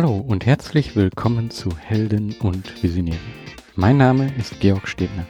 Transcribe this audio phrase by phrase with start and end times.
[0.00, 3.18] Hallo und herzlich willkommen zu Helden und Visionäre.
[3.74, 5.26] Mein Name ist Georg Stebner.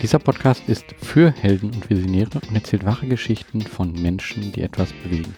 [0.00, 4.92] Dieser Podcast ist für Helden und Visionäre und erzählt wahre Geschichten von Menschen, die etwas
[4.92, 5.34] bewegen.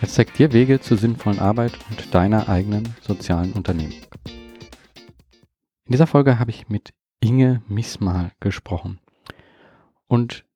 [0.00, 4.00] Er zeigt dir Wege zur sinnvollen Arbeit und deiner eigenen sozialen Unternehmung.
[4.24, 8.98] In dieser Folge habe ich mit Inge Mismal gesprochen.
[10.06, 10.46] Und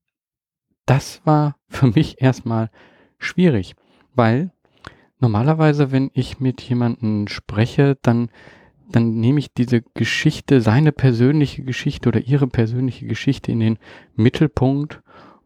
[0.87, 2.71] das war für mich erstmal
[3.19, 3.75] schwierig,
[4.15, 4.54] weil
[5.25, 8.29] normalerweise, wenn ich mit jemandem spreche, dann,
[8.91, 13.79] dann nehme ich diese Geschichte, seine persönliche Geschichte oder ihre persönliche Geschichte in den
[14.17, 15.01] Mittelpunkt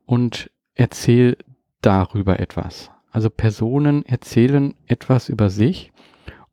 [0.04, 1.38] und erzähle
[1.80, 2.90] darüber etwas.
[3.12, 5.92] Also Personen erzählen etwas über sich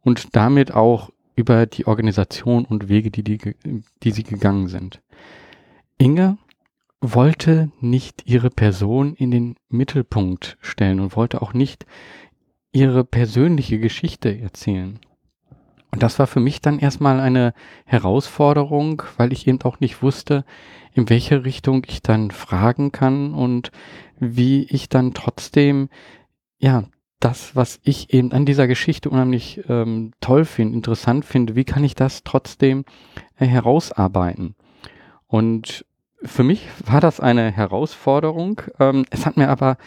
[0.01, 3.55] und damit auch über die Organisation und Wege, die, die,
[4.03, 5.01] die sie gegangen sind.
[5.97, 6.37] Inge
[7.01, 11.87] wollte nicht ihre Person in den Mittelpunkt stellen und wollte auch nicht
[12.75, 14.99] ihre persönliche Geschichte erzählen.
[15.91, 17.53] Und das war für mich dann erstmal eine
[17.85, 20.43] Herausforderung, weil ich eben auch nicht wusste,
[20.93, 23.71] in welche Richtung ich dann fragen kann und
[24.19, 25.87] wie ich dann trotzdem,
[26.57, 26.83] ja,
[27.21, 31.85] das, was ich eben an dieser Geschichte unheimlich ähm, toll finde, interessant finde, wie kann
[31.85, 32.83] ich das trotzdem
[33.39, 34.55] äh, herausarbeiten?
[35.27, 35.85] Und
[36.21, 38.61] für mich war das eine Herausforderung.
[38.81, 39.77] Ähm, es hat mir aber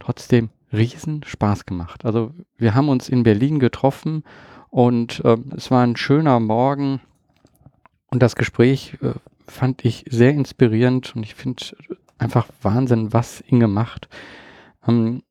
[0.00, 2.04] trotzdem riesen Spaß gemacht.
[2.04, 4.24] Also wir haben uns in Berlin getroffen
[4.70, 7.00] und äh, es war ein schöner Morgen
[8.08, 9.12] und das Gespräch äh,
[9.46, 11.64] fand ich sehr inspirierend und ich finde
[12.18, 14.08] einfach Wahnsinn, was Inge macht.
[14.86, 15.22] Ähm,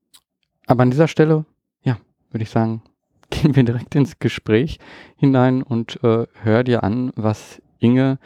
[0.68, 1.46] aber an dieser Stelle,
[1.84, 1.98] ja,
[2.32, 2.82] würde ich sagen,
[3.30, 4.80] gehen wir direkt ins Gespräch
[5.18, 8.20] hinein und äh, hör dir an, was Inge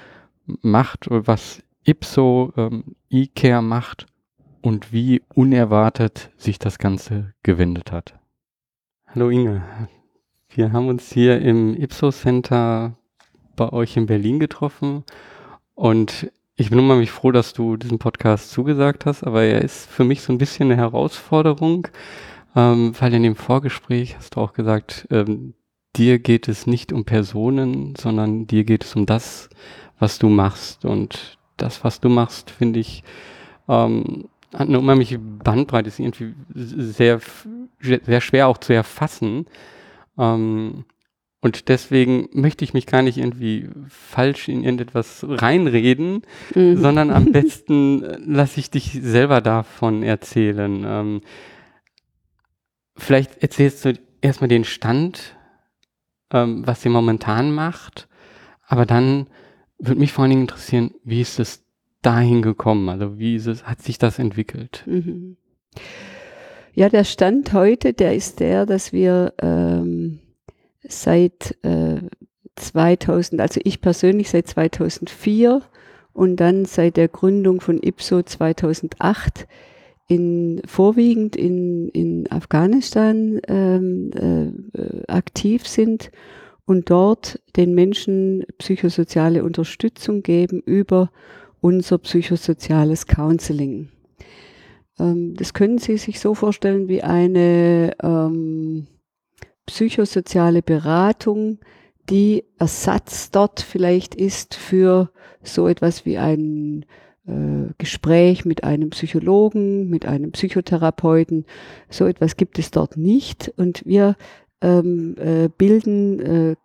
[0.62, 4.08] macht, was Ipso ähm, eCare macht
[4.68, 8.20] und wie unerwartet sich das Ganze gewendet hat.
[9.06, 9.62] Hallo Inge,
[10.50, 12.98] wir haben uns hier im Ipsos Center
[13.56, 15.06] bei euch in Berlin getroffen
[15.74, 20.04] und ich bin unheimlich froh, dass du diesen Podcast zugesagt hast, aber er ist für
[20.04, 21.88] mich so ein bisschen eine Herausforderung,
[22.54, 25.54] ähm, weil in dem Vorgespräch hast du auch gesagt, ähm,
[25.96, 29.50] dir geht es nicht um Personen, sondern dir geht es um das,
[29.98, 33.06] was du machst und das, was du machst, finde ich,
[33.70, 37.20] ähm, hat eine unheimliche Bandbreite, ist irgendwie sehr,
[37.80, 39.46] sehr schwer auch zu erfassen.
[40.18, 40.86] Ähm,
[41.42, 46.24] und deswegen möchte ich mich gar nicht irgendwie falsch in irgendetwas reinreden,
[46.56, 46.78] mhm.
[46.78, 50.84] sondern am besten äh, lasse ich dich selber davon erzählen.
[50.86, 51.22] Ähm,
[52.96, 55.36] vielleicht erzählst du erstmal den Stand,
[56.34, 58.08] ähm, was sie momentan macht,
[58.66, 59.28] aber dann
[59.78, 61.67] würde mich vor allen Dingen interessieren, wie ist es
[62.02, 62.90] dahin gekommen?
[62.90, 64.84] Also wie es, hat sich das entwickelt?
[64.86, 65.38] Mhm.
[66.74, 70.20] Ja, der Stand heute, der ist der, dass wir ähm,
[70.88, 72.02] seit äh,
[72.56, 75.62] 2000, also ich persönlich seit 2004
[76.14, 79.48] und dann seit der Gründung von IPSO 2008
[80.08, 84.12] in, vorwiegend in, in Afghanistan ähm,
[84.74, 86.12] äh, aktiv sind
[86.66, 91.12] und dort den Menschen psychosoziale Unterstützung geben über
[91.62, 93.90] unser psychosoziales Counseling.
[95.00, 98.88] Ähm, das können Sie sich so vorstellen wie eine ähm,
[99.66, 101.60] psychosoziale Beratung,
[102.10, 105.12] die Ersatz dort vielleicht ist für
[105.44, 106.86] so etwas wie ein
[107.28, 111.46] äh, Gespräch mit einem Psychologen, mit einem Psychotherapeuten.
[111.90, 113.52] So etwas gibt es dort nicht.
[113.58, 114.16] Und wir
[114.62, 116.56] ähm, äh, bilden äh,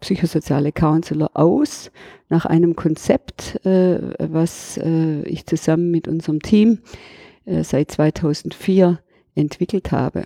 [0.00, 1.90] psychosoziale Counselor aus
[2.28, 6.78] nach einem Konzept, äh, was äh, ich zusammen mit unserem Team
[7.44, 9.00] äh, seit 2004
[9.34, 10.24] entwickelt habe.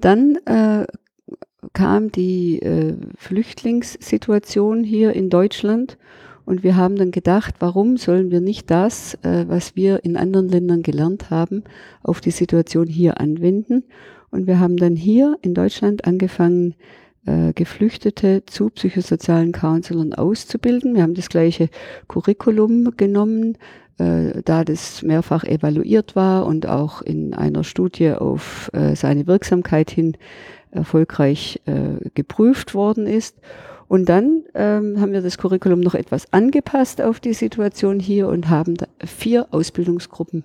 [0.00, 0.86] Dann äh,
[1.72, 2.60] kam die
[3.16, 5.98] Flüchtlingssituation hier in Deutschland
[6.44, 10.82] und wir haben dann gedacht, warum sollen wir nicht das, was wir in anderen Ländern
[10.82, 11.64] gelernt haben,
[12.04, 13.82] auf die Situation hier anwenden
[14.36, 16.74] und wir haben dann hier in Deutschland angefangen,
[17.24, 20.94] äh, Geflüchtete zu psychosozialen Counselern auszubilden.
[20.94, 21.70] Wir haben das gleiche
[22.06, 23.56] Curriculum genommen,
[23.98, 29.90] äh, da das mehrfach evaluiert war und auch in einer Studie auf äh, seine Wirksamkeit
[29.90, 30.18] hin
[30.70, 33.38] erfolgreich äh, geprüft worden ist.
[33.88, 38.50] Und dann ähm, haben wir das Curriculum noch etwas angepasst auf die Situation hier und
[38.50, 40.44] haben vier Ausbildungsgruppen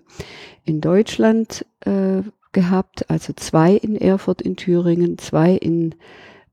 [0.63, 2.21] in Deutschland äh,
[2.51, 5.95] gehabt, also zwei in Erfurt in Thüringen, zwei in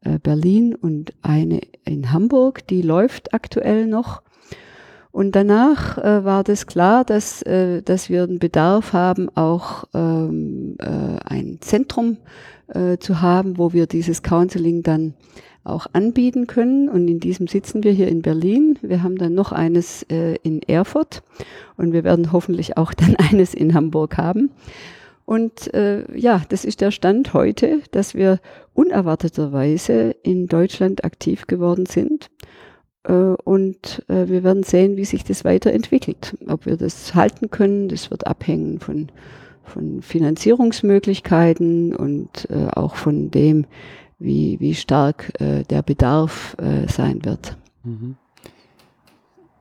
[0.05, 4.23] äh, Berlin und eine in Hamburg, die läuft aktuell noch.
[5.11, 10.77] Und danach äh, war das klar, dass, äh, dass wir einen Bedarf haben, auch ähm,
[10.79, 12.19] äh, ein Zentrum
[12.69, 15.15] äh, zu haben, wo wir dieses Counseling dann
[15.65, 16.89] auch anbieten können.
[16.89, 18.79] Und in diesem sitzen wir hier in Berlin.
[18.81, 21.23] Wir haben dann noch eines in Erfurt
[21.77, 24.51] und wir werden hoffentlich auch dann eines in Hamburg haben.
[25.29, 28.41] Und äh, ja, das ist der Stand heute, dass wir
[28.73, 32.31] unerwarteterweise in Deutschland aktiv geworden sind.
[33.03, 36.35] Äh, und äh, wir werden sehen, wie sich das weiterentwickelt.
[36.49, 39.09] Ob wir das halten können, das wird abhängen von,
[39.65, 43.67] von Finanzierungsmöglichkeiten und äh, auch von dem,
[44.19, 47.59] wie, wie stark äh, der Bedarf äh, sein wird.
[47.85, 48.17] Mhm.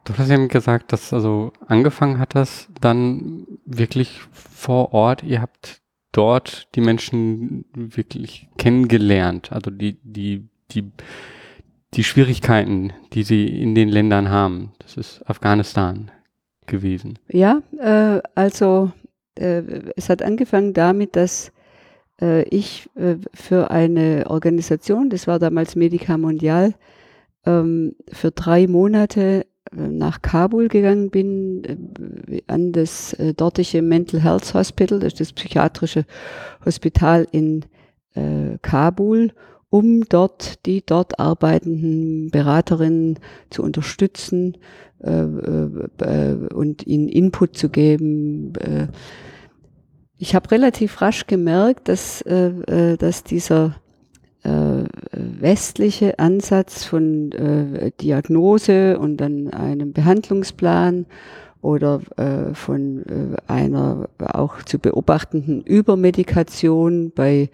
[0.08, 5.22] Du hast eben gesagt, dass also angefangen hat das dann wirklich vor Ort.
[5.22, 5.82] Ihr habt
[6.14, 10.92] dort die Menschen wirklich kennengelernt, also die, die, die,
[11.94, 14.72] die Schwierigkeiten, die sie in den Ländern haben.
[14.80, 16.10] Das ist Afghanistan
[16.68, 17.20] gewesen.
[17.28, 18.94] Ja, äh, also
[19.36, 19.62] äh,
[19.98, 21.52] es hat angefangen damit, dass
[22.22, 26.76] äh, ich äh, für eine Organisation, das war damals Medica Mondial,
[27.46, 29.46] ähm, für drei Monate
[29.78, 35.34] nach Kabul gegangen bin, äh, an das äh, dortige Mental Health Hospital, das ist das
[35.34, 36.06] psychiatrische
[36.66, 37.66] Hospital in
[38.16, 39.32] äh, Kabul,
[39.70, 43.20] um dort die dort arbeitenden Beraterinnen
[43.50, 44.58] zu unterstützen
[45.00, 48.54] und ihnen Input zu geben.
[50.18, 53.76] Ich habe relativ rasch gemerkt, dass, dass dieser
[55.18, 61.06] westliche Ansatz von äh, Diagnose und dann einem Behandlungsplan
[61.62, 67.50] oder äh, von äh, einer auch zu beobachtenden Übermedikation bei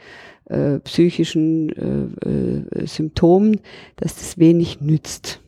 [0.45, 1.69] äh, psychischen
[2.23, 3.61] äh, äh, Symptomen,
[3.95, 5.39] dass das wenig nützt.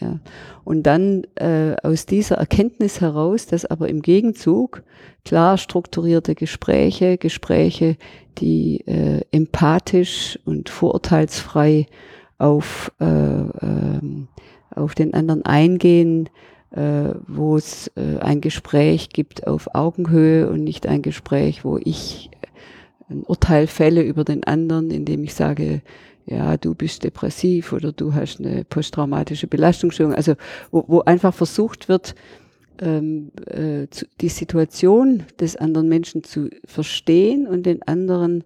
[0.00, 0.18] Ja.
[0.64, 4.82] Und dann äh, aus dieser Erkenntnis heraus, dass aber im Gegenzug
[5.24, 7.96] klar strukturierte Gespräche, Gespräche,
[8.38, 11.86] die äh, empathisch und vorurteilsfrei
[12.38, 14.00] auf, äh, äh,
[14.74, 16.28] auf den anderen eingehen,
[16.70, 22.30] äh, wo es äh, ein Gespräch gibt auf Augenhöhe und nicht ein Gespräch, wo ich
[23.08, 25.80] ein Urteil fälle über den anderen, indem ich sage,
[26.26, 30.14] ja, du bist depressiv oder du hast eine posttraumatische Belastungsstörung.
[30.14, 30.34] Also
[30.70, 32.14] wo, wo einfach versucht wird,
[32.80, 38.44] ähm, äh, zu, die Situation des anderen Menschen zu verstehen und den anderen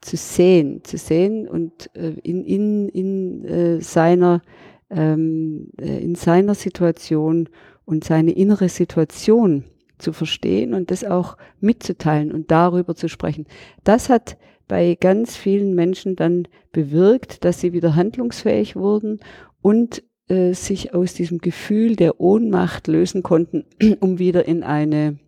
[0.00, 4.42] zu sehen, zu sehen und äh, in, in, in äh, seiner
[4.90, 7.48] ähm, äh, in seiner Situation
[7.84, 9.64] und seine innere Situation
[9.98, 13.46] zu verstehen und das auch mitzuteilen und darüber zu sprechen.
[13.84, 14.36] Das hat
[14.72, 19.20] bei ganz vielen Menschen dann bewirkt, dass sie wieder handlungsfähig wurden
[19.60, 23.66] und äh, sich aus diesem Gefühl der Ohnmacht lösen konnten,
[24.00, 25.18] um wieder in eine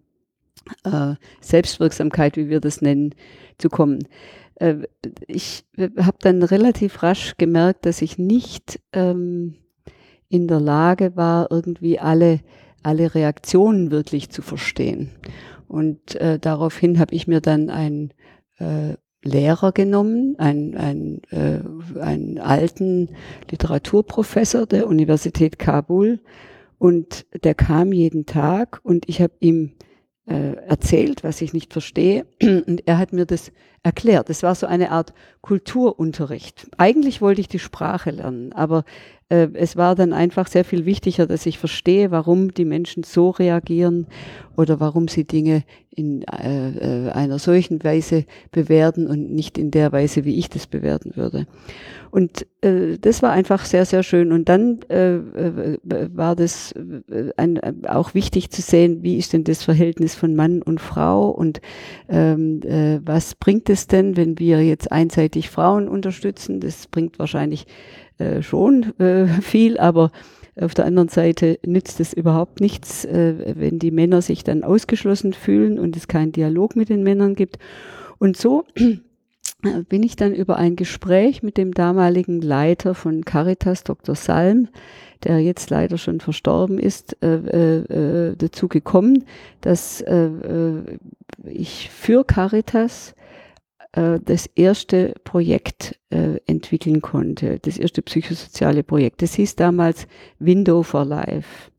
[0.85, 3.15] äh, Selbstwirksamkeit, wie wir das nennen,
[3.59, 4.09] zu kommen.
[4.55, 4.87] Äh,
[5.27, 9.57] ich habe dann relativ rasch gemerkt, dass ich nicht ähm,
[10.31, 12.41] in der Lage war, irgendwie alle,
[12.83, 15.11] alle Reaktionen wirklich zu verstehen.
[15.69, 18.15] Und äh, daraufhin habe ich mir dann ein
[18.59, 18.95] äh,
[19.25, 23.11] Lehrer genommen, einen, einen, äh, einen alten
[23.51, 26.21] Literaturprofessor der Universität Kabul.
[26.79, 29.73] Und der kam jeden Tag und ich habe ihm
[30.27, 32.27] äh, erzählt, was ich nicht verstehe.
[32.43, 34.31] Und er hat mir das erklärt.
[34.31, 36.69] Es war so eine Art Kulturunterricht.
[36.79, 38.85] Eigentlich wollte ich die Sprache lernen, aber
[39.29, 43.31] äh, es war dann einfach sehr viel wichtiger, dass ich verstehe, warum die Menschen so
[43.31, 44.07] reagieren
[44.57, 49.93] oder warum sie Dinge in äh, äh, einer solchen Weise bewerten und nicht in der
[49.93, 51.47] Weise, wie ich das bewerten würde.
[52.11, 54.33] Und äh, das war einfach sehr, sehr schön.
[54.33, 55.79] Und dann äh, äh
[56.13, 60.63] war das äh, ein, auch wichtig zu sehen, wie ist denn das Verhältnis von Mann
[60.63, 61.61] und Frau und
[62.09, 66.61] ähm, äh, was bringt es denn, wenn wir jetzt einseitig Frauen unterstützen?
[66.61, 67.67] Das bringt wahrscheinlich
[68.19, 70.11] äh, schon äh, viel, aber
[70.61, 75.33] auf der anderen Seite nützt es überhaupt nichts, äh, wenn die Männer sich dann ausgeschlossen
[75.33, 77.59] fühlen und es keinen Dialog mit den Männern gibt.
[78.19, 78.65] Und so
[79.89, 84.15] bin ich dann über ein Gespräch mit dem damaligen Leiter von Caritas, Dr.
[84.15, 84.69] Salm,
[85.25, 89.25] der jetzt leider schon verstorben ist, äh, äh, äh dazu gekommen,
[89.61, 90.99] dass äh, äh,
[91.47, 93.15] ich für Caritas
[93.95, 99.23] äh, das erste Projekt äh, entwickeln konnte, das erste psychosoziale Projekt.
[99.23, 100.07] Das hieß damals
[100.39, 101.71] Window for Life.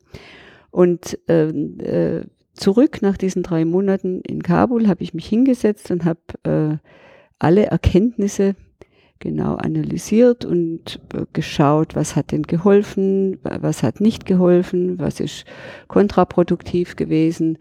[0.71, 2.21] Und ähm, äh,
[2.53, 6.79] zurück nach diesen drei Monaten in Kabul habe ich mich hingesetzt und habe
[7.37, 8.55] alle Erkenntnisse
[9.19, 11.01] genau analysiert und
[11.33, 15.43] geschaut, was hat denn geholfen, was hat nicht geholfen, was ist
[15.89, 17.57] kontraproduktiv gewesen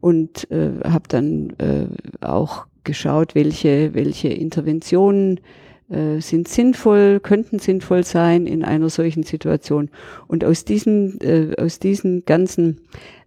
[0.00, 1.88] und äh, habe dann äh,
[2.24, 5.40] auch geschaut, welche, welche Interventionen
[5.90, 9.90] äh, sind sinnvoll, könnten sinnvoll sein in einer solchen Situation.
[10.26, 12.80] Und aus diesen, äh, aus diesen ganzen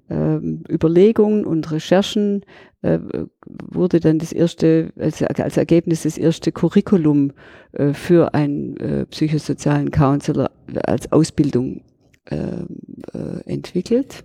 [0.09, 0.37] äh,
[0.67, 2.41] Überlegungen und Recherchen
[2.81, 2.97] äh,
[3.45, 7.33] wurde dann das erste, als, als Ergebnis das erste Curriculum
[7.73, 10.49] äh, für einen äh, psychosozialen Counselor
[10.85, 11.83] als Ausbildung
[12.25, 14.23] äh, äh, entwickelt.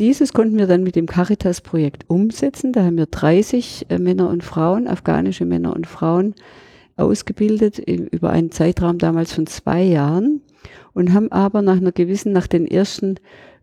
[0.00, 2.72] Dieses konnten wir dann mit dem Caritas-Projekt umsetzen.
[2.72, 6.34] Da haben wir 30 äh, Männer und Frauen, afghanische Männer und Frauen,
[6.96, 10.40] ausgebildet über einen Zeitraum damals von zwei Jahren
[10.94, 13.16] und haben aber nach einer gewissen, nach den ersten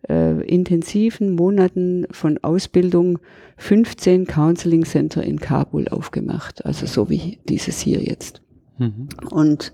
[0.08, 3.18] äh, intensiven Monaten von Ausbildung
[3.56, 8.42] 15 Counseling Center in Kabul aufgemacht, also so wie dieses hier jetzt.
[8.78, 9.08] Mhm.
[9.30, 9.72] Und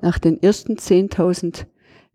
[0.00, 1.66] nach den ersten 10.000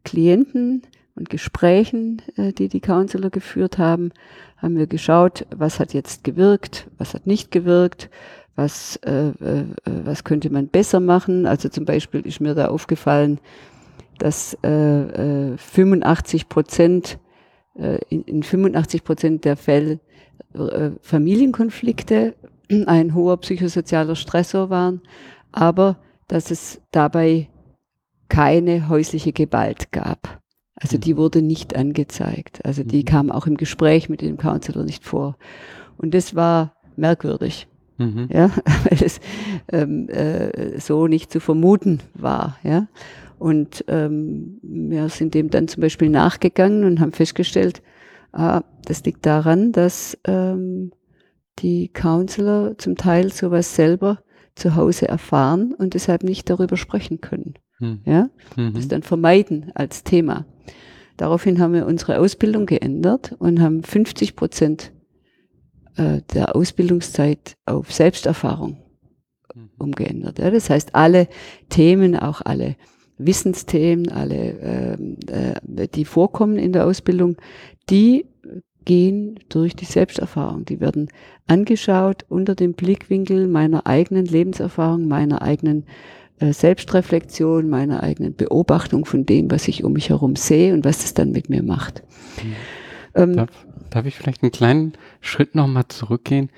[0.06, 0.84] Klienten
[1.20, 4.12] und Gesprächen, äh, die die Counselor geführt haben,
[4.58, 8.10] haben wir geschaut, was hat jetzt gewirkt, was hat nicht gewirkt,
[8.56, 11.46] was, äh, äh, was könnte man besser machen.
[11.46, 13.40] Also zum Beispiel ist mir da aufgefallen,
[14.18, 17.20] dass äh, 85 äh, Prozent,
[17.76, 20.00] äh, in, in 85 Prozent der Fälle
[20.54, 22.36] äh, Familienkonflikte
[22.86, 25.02] ein hoher psychosozialer Stressor waren,
[25.52, 25.98] aber
[26.28, 27.50] dass es dabei
[28.28, 30.39] keine häusliche Gewalt gab.
[30.82, 31.18] Also die mhm.
[31.18, 32.64] wurde nicht angezeigt.
[32.66, 33.06] Also die mhm.
[33.06, 35.38] kam auch im Gespräch mit dem Counselor nicht vor.
[35.98, 37.68] Und das war merkwürdig.
[37.98, 38.30] Mhm.
[38.32, 38.50] Ja,
[38.90, 39.20] weil es
[39.72, 42.58] ähm, äh, so nicht zu vermuten war.
[42.64, 42.88] Ja.
[43.38, 47.82] Und ähm, wir sind dem dann zum Beispiel nachgegangen und haben festgestellt,
[48.32, 50.92] ah, das liegt daran, dass ähm,
[51.60, 54.20] die Counselor zum Teil sowas selber
[54.56, 57.56] zu Hause erfahren und deshalb nicht darüber sprechen können.
[57.80, 58.02] Mhm.
[58.06, 58.74] Ja, mhm.
[58.74, 60.46] das dann vermeiden als Thema.
[61.20, 64.94] Daraufhin haben wir unsere Ausbildung geändert und haben 50 Prozent
[65.98, 68.78] äh, der Ausbildungszeit auf Selbsterfahrung
[69.54, 69.70] mhm.
[69.78, 70.40] umgeändert.
[70.40, 70.50] Ja.
[70.50, 71.28] Das heißt, alle
[71.68, 72.78] Themen, auch alle
[73.18, 77.36] Wissensthemen, alle, ähm, äh, die vorkommen in der Ausbildung,
[77.90, 78.26] die
[78.86, 80.64] gehen durch die Selbsterfahrung.
[80.64, 81.10] Die werden
[81.48, 85.84] angeschaut unter dem Blickwinkel meiner eigenen Lebenserfahrung, meiner eigenen
[86.40, 91.14] Selbstreflexion, meiner eigenen Beobachtung von dem, was ich um mich herum sehe und was es
[91.14, 92.04] dann mit mir macht.
[92.42, 92.56] Mhm.
[93.16, 93.50] Ähm, darf,
[93.90, 96.50] darf ich vielleicht einen kleinen Schritt nochmal zurückgehen?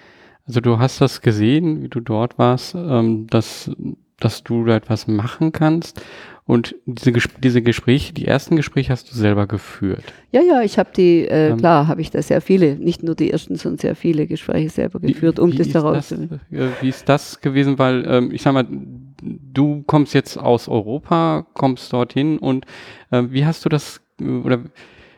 [0.48, 3.72] Also du hast das gesehen, wie du dort warst, ähm, dass,
[4.20, 6.02] dass du da etwas machen kannst.
[6.46, 10.04] Und diese, diese Gespräche, die ersten Gespräche hast du selber geführt.
[10.32, 13.16] Ja, ja, ich habe die, äh, ähm, klar, habe ich da sehr viele, nicht nur
[13.16, 16.28] die ersten, sondern sehr viele Gespräche selber geführt, wie, um wie das daraus äh,
[16.82, 17.78] Wie ist das gewesen?
[17.78, 18.68] Weil, ähm, ich sag mal,
[19.22, 22.66] du kommst jetzt aus Europa, kommst dorthin und
[23.12, 24.60] äh, wie hast du das, oder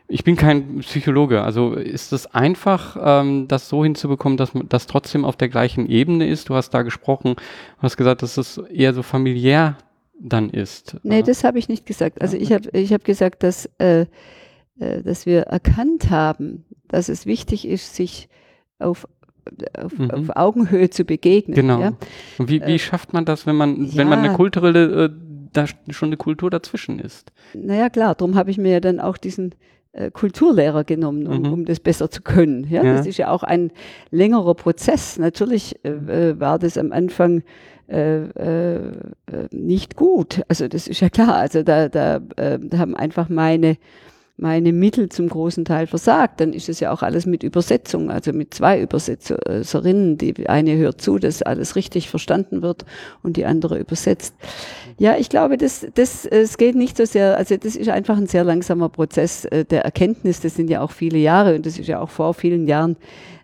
[0.07, 5.25] ich bin kein Psychologe, also ist es einfach, ähm, das so hinzubekommen, dass das trotzdem
[5.25, 6.49] auf der gleichen Ebene ist?
[6.49, 7.35] Du hast da gesprochen,
[7.79, 9.77] hast gesagt, dass es eher so familiär
[10.19, 10.97] dann ist.
[11.03, 12.21] Nee, das habe ich nicht gesagt.
[12.21, 14.05] Also ich habe ich hab gesagt, dass, äh,
[14.79, 18.29] äh, dass wir erkannt haben, dass es wichtig ist, sich
[18.79, 19.07] auf
[19.77, 20.09] auf, mhm.
[20.11, 21.53] auf Augenhöhe zu begegnen.
[21.53, 21.81] Genau.
[21.81, 21.93] Ja?
[22.37, 23.97] Und wie, wie äh, schafft man das, wenn man, ja.
[23.97, 25.09] wenn man eine kulturelle, äh,
[25.51, 27.33] da schon eine Kultur dazwischen ist?
[27.53, 29.55] Naja, klar, darum habe ich mir ja dann auch diesen äh,
[30.11, 31.53] Kulturlehrer genommen, um, mhm.
[31.53, 32.67] um das besser zu können.
[32.69, 32.83] Ja?
[32.83, 32.95] ja?
[32.95, 33.71] Das ist ja auch ein
[34.11, 35.19] längerer Prozess.
[35.19, 37.43] Natürlich äh, äh war das am Anfang
[37.87, 38.91] äh, äh,
[39.51, 40.41] nicht gut.
[40.47, 41.35] Also das ist ja klar.
[41.35, 43.77] Also da, da, äh, da haben einfach meine
[44.43, 48.33] meine Mittel zum großen Teil versagt, dann ist es ja auch alles mit Übersetzung, also
[48.33, 50.17] mit zwei Übersetzerinnen.
[50.17, 52.85] Die eine hört zu, dass alles richtig verstanden wird
[53.23, 54.35] und die andere übersetzt.
[54.99, 58.27] Ja, ich glaube, das, das, es geht nicht so sehr, also das ist einfach ein
[58.27, 60.41] sehr langsamer Prozess äh, der Erkenntnis.
[60.41, 62.97] Das sind ja auch viele Jahre und das ist ja auch vor vielen Jahren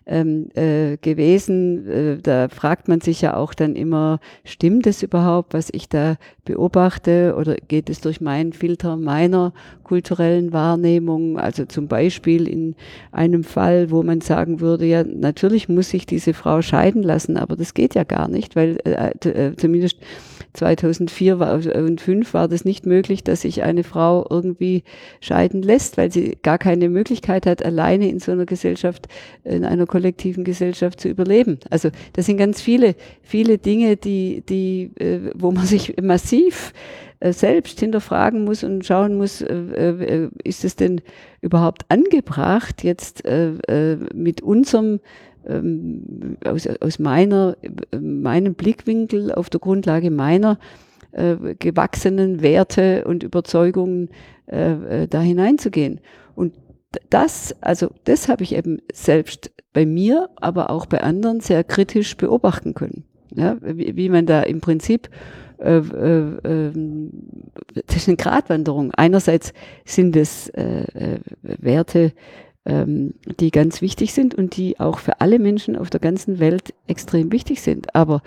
[0.06, 1.88] ähm, äh, gewesen.
[1.88, 6.16] Äh, da fragt man sich ja auch dann immer, stimmt es überhaupt, was ich da
[6.50, 9.52] beobachte oder geht es durch meinen Filter meiner
[9.84, 11.38] kulturellen Wahrnehmung?
[11.38, 12.74] Also zum Beispiel in
[13.12, 17.54] einem Fall, wo man sagen würde, ja, natürlich muss sich diese Frau scheiden lassen, aber
[17.54, 19.98] das geht ja gar nicht, weil äh, äh zumindest
[20.54, 21.62] 2004 war, und
[22.00, 24.82] 2005 war das nicht möglich, dass sich eine Frau irgendwie
[25.20, 29.06] scheiden lässt, weil sie gar keine Möglichkeit hat, alleine in so einer Gesellschaft,
[29.44, 31.58] in einer kollektiven Gesellschaft zu überleben.
[31.70, 36.39] Also das sind ganz viele, viele Dinge, die, die, äh, wo man sich massiv
[37.20, 41.02] äh, selbst hinterfragen muss und schauen muss, äh, äh, ist es denn
[41.42, 43.22] überhaupt angebracht, jetzt
[44.14, 45.00] mit unserem
[45.46, 47.56] ähm, aus, aus meiner,
[47.98, 50.58] meinem Blickwinkel auf der Grundlage meiner
[51.58, 54.10] gewachsenen Werte und Überzeugungen
[54.46, 56.00] da hineinzugehen.
[56.36, 56.54] Und
[57.08, 62.16] das, also das habe ich eben selbst bei mir, aber auch bei anderen sehr kritisch
[62.16, 63.02] beobachten können.
[63.34, 65.10] Ja, wie, wie man da im Prinzip
[65.60, 67.10] äh, äh, ähm,
[67.86, 68.92] das ist eine Gratwanderung.
[68.92, 69.52] Einerseits
[69.84, 72.12] sind es äh, äh, Werte,
[72.64, 76.74] ähm, die ganz wichtig sind und die auch für alle Menschen auf der ganzen Welt
[76.86, 77.94] extrem wichtig sind.
[77.94, 78.22] Aber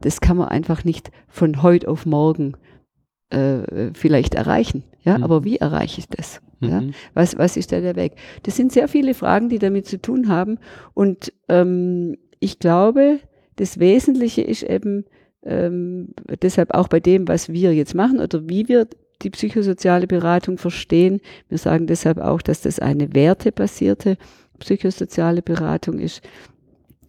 [0.00, 2.54] das kann man einfach nicht von heute auf morgen
[3.30, 4.84] äh, vielleicht erreichen.
[5.02, 5.24] Ja, mhm.
[5.24, 6.40] aber wie erreiche ich das?
[6.60, 6.80] Ja?
[6.80, 6.94] Mhm.
[7.14, 8.12] Was, was ist da der Weg?
[8.42, 10.58] Das sind sehr viele Fragen, die damit zu tun haben.
[10.94, 13.20] Und ähm, ich glaube,
[13.56, 15.04] das Wesentliche ist eben
[15.46, 16.08] ähm,
[16.42, 18.86] deshalb auch bei dem, was wir jetzt machen oder wie wir
[19.22, 21.20] die psychosoziale Beratung verstehen.
[21.48, 24.18] Wir sagen deshalb auch, dass das eine wertebasierte
[24.58, 26.22] psychosoziale Beratung ist.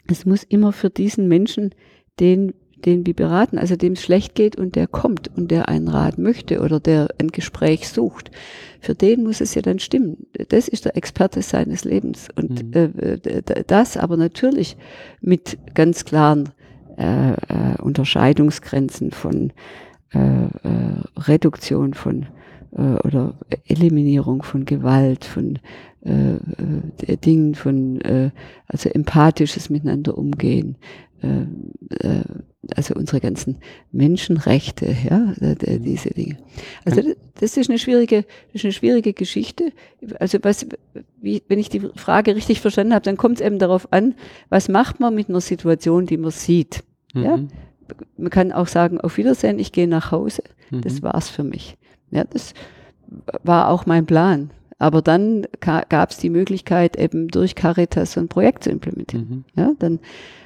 [0.10, 1.76] Es muss immer für diesen Menschen,
[2.20, 2.54] den
[2.86, 6.18] den wir beraten, also dem es schlecht geht und der kommt und der einen Rat
[6.18, 8.32] möchte oder der ein Gespräch sucht,
[8.80, 10.28] für den muss es ja dann stimmen.
[10.50, 12.28] Das ist der Experte seines Lebens.
[12.36, 12.94] Und mhm.
[13.02, 14.78] äh, das aber natürlich
[15.22, 16.50] mit ganz klaren
[16.98, 19.54] äh, äh, Unterscheidungsgrenzen von
[20.14, 20.50] äh, äh,
[21.18, 22.28] Reduktion von
[22.76, 23.36] äh, oder
[23.68, 25.60] Eliminierung von Gewalt, von
[26.06, 28.32] äh, äh, Dingen, von äh,
[28.68, 30.78] also empathisches Miteinander umgehen,
[31.22, 32.24] äh, äh,
[32.76, 33.58] also unsere ganzen
[33.92, 35.84] Menschenrechte, ja, mhm.
[35.84, 36.38] diese Dinge.
[36.86, 37.02] Also
[37.40, 39.72] das ist eine schwierige, das ist eine schwierige Geschichte.
[40.20, 40.66] Also was,
[41.22, 44.16] wie, wenn ich die Frage richtig verstanden habe, dann kommt es eben darauf an,
[44.50, 46.84] was macht man mit einer Situation, die man sieht.
[47.14, 47.24] Mhm.
[47.24, 47.40] Ja?
[48.18, 50.44] Man kann auch sagen, auf Wiedersehen, ich gehe nach Hause.
[50.72, 50.82] Mhm.
[50.82, 51.78] Das war's für mich.
[52.12, 52.54] Ja, das
[53.44, 54.52] war auch mein Plan.
[54.80, 59.46] Aber dann gab es die Möglichkeit, eben durch Caritas so ein Projekt zu implementieren.
[59.56, 59.62] Mhm.
[59.62, 60.00] Ja, dann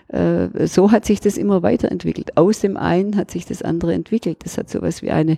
[0.07, 2.37] äh, so hat sich das immer weiterentwickelt.
[2.37, 4.45] Aus dem einen hat sich das andere entwickelt.
[4.45, 5.37] Das hat sowas wie eine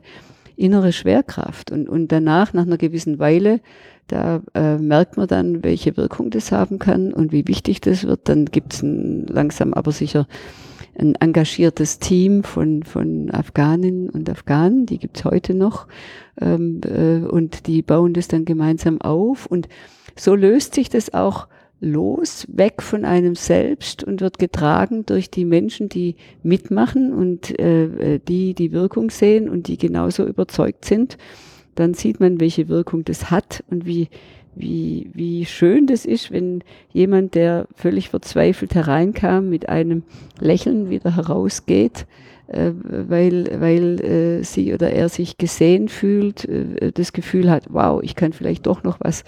[0.56, 1.72] innere Schwerkraft.
[1.72, 3.62] Und, und danach, nach einer gewissen Weile,
[4.08, 8.30] da äh, merkt man dann, welche Wirkung das haben kann und wie wichtig das wird.
[8.30, 10.28] Dann gibt es langsam aber sicher
[10.98, 15.88] ein engagiertes Team von, von Afghaninnen und Afghanen, die gibt's heute noch,
[16.40, 19.46] ähm, äh, und die bauen das dann gemeinsam auf.
[19.46, 19.68] Und
[20.16, 21.48] so löst sich das auch
[21.80, 28.20] los, weg von einem selbst und wird getragen durch die Menschen, die mitmachen und äh,
[28.20, 31.18] die die Wirkung sehen und die genauso überzeugt sind.
[31.76, 34.08] Dann sieht man, welche Wirkung das hat und wie,
[34.56, 40.04] wie, wie schön das ist, wenn jemand, der völlig verzweifelt hereinkam, mit einem
[40.40, 42.06] Lächeln wieder herausgeht,
[42.48, 48.02] äh, weil, weil äh, sie oder er sich gesehen fühlt, äh, das Gefühl hat, wow,
[48.04, 49.24] ich kann vielleicht doch noch was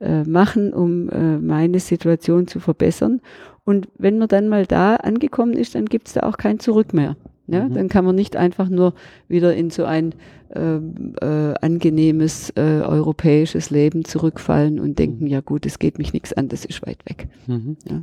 [0.00, 3.20] äh, machen, um äh, meine Situation zu verbessern.
[3.64, 6.92] Und wenn man dann mal da angekommen ist, dann gibt es da auch kein Zurück
[6.92, 7.16] mehr.
[7.52, 7.68] Ja?
[7.68, 7.74] Mhm.
[7.74, 8.94] Dann kann man nicht einfach nur
[9.28, 10.14] wieder in so ein
[10.54, 15.30] äh, äh, angenehmes äh, europäisches Leben zurückfallen und denken, mhm.
[15.30, 17.28] ja gut, es geht mich nichts an, das ist weit weg.
[17.46, 17.76] Mhm.
[17.88, 18.02] Ja.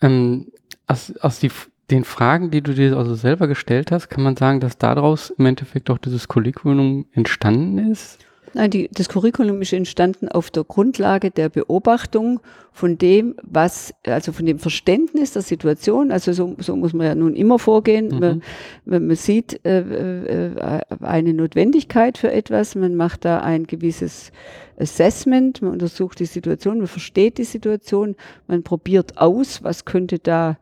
[0.00, 0.46] Ähm,
[0.86, 1.50] aus, aus die,
[1.90, 5.46] den Fragen, die du dir also selber gestellt hast, kann man sagen, dass daraus im
[5.46, 8.18] Endeffekt auch dieses Curriculum entstanden ist?
[8.54, 12.40] Nein, die, das Curriculum ist entstanden auf der Grundlage der Beobachtung
[12.72, 16.10] von dem, was, also von dem Verständnis der Situation.
[16.10, 18.08] Also so, so muss man ja nun immer vorgehen.
[18.08, 18.42] Mhm.
[18.84, 24.32] Man, man, sieht äh, äh, eine Notwendigkeit für etwas, man macht da ein gewisses
[24.78, 28.14] Assessment, man untersucht die Situation, man versteht die Situation,
[28.46, 30.54] man probiert aus, was könnte da äh,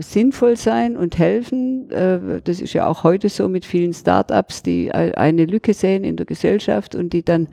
[0.00, 1.88] sinnvoll sein und helfen.
[1.90, 6.16] Äh, das ist ja auch heute so mit vielen Startups, die eine Lücke sehen in
[6.16, 7.46] der Gesellschaft und die dann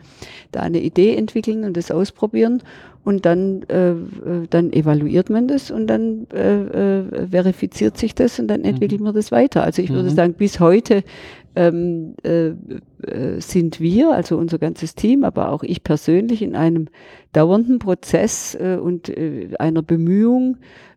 [0.52, 2.64] da eine Idee entwickeln und das ausprobieren.
[3.04, 3.96] Und dann, äh, äh
[4.50, 9.06] dann evaluiert man das und dann äh, äh, verifiziert sich das und dann entwickelt mhm.
[9.06, 9.64] man das weiter.
[9.64, 10.16] Also ich würde mhm.
[10.16, 11.04] sagen, bis heute
[11.56, 12.52] ähm, äh,
[13.40, 16.88] sind wir, also unser ganzes Team, aber auch ich persönlich in einem
[17.32, 20.88] dauernden Prozess äh, und äh, einer Bemühung, äh,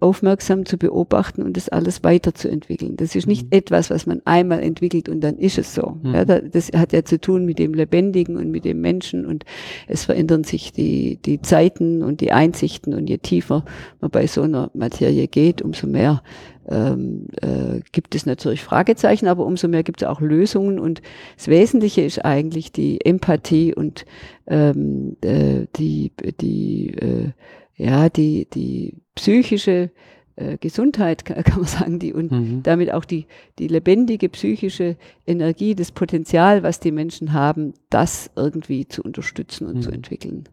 [0.00, 2.96] aufmerksam zu beobachten und das alles weiterzuentwickeln.
[2.96, 3.58] Das ist nicht mhm.
[3.58, 5.96] etwas, was man einmal entwickelt und dann ist es so.
[6.02, 6.14] Mhm.
[6.14, 9.44] Ja, das hat ja zu tun mit dem Lebendigen und mit dem Menschen und
[9.88, 13.64] es verändern sich die, die Zeiten und die Einsichten und je tiefer
[14.00, 16.22] man bei so einer Materie geht, umso mehr
[16.68, 21.02] ähm, äh, gibt es natürlich Fragezeichen, aber umso mehr gibt es auch Lösungen und
[21.36, 24.04] das Wesentliche ist eigentlich die Empathie und
[24.46, 27.32] ähm, äh, die, die äh,
[27.76, 29.90] ja, die, die psychische
[30.36, 32.62] äh, Gesundheit, kann, kann, man sagen, die und mhm.
[32.62, 33.26] damit auch die,
[33.58, 39.76] die lebendige psychische Energie, das Potenzial, was die Menschen haben, das irgendwie zu unterstützen und
[39.76, 39.82] mhm.
[39.82, 40.48] zu entwickeln.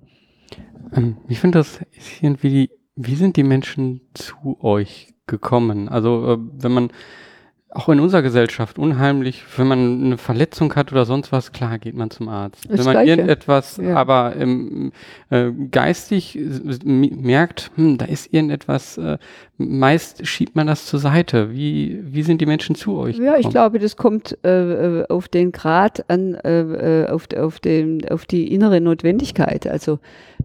[0.93, 1.79] Ähm, ich finde das
[2.21, 5.89] irgendwie, wie sind die Menschen zu euch gekommen?
[5.89, 6.91] Also, äh, wenn man
[7.73, 11.95] auch in unserer Gesellschaft unheimlich, wenn man eine Verletzung hat oder sonst was, klar geht
[11.95, 12.65] man zum Arzt.
[12.69, 13.09] Das wenn man Gleiche.
[13.11, 13.95] irgendetwas, Ja.
[13.95, 14.91] aber ähm,
[15.29, 16.37] äh, geistig
[16.83, 19.17] merkt, hm, da ist irgendetwas, äh,
[19.57, 21.53] meist schiebt man das zur Seite.
[21.53, 23.17] Wie, wie sind die Menschen zu euch?
[23.17, 27.59] Ja, ich glaube, das kommt äh, äh, auf den Grad an, äh, äh, auf, auf,
[27.61, 29.65] den, auf die innere Notwendigkeit.
[29.67, 29.99] Also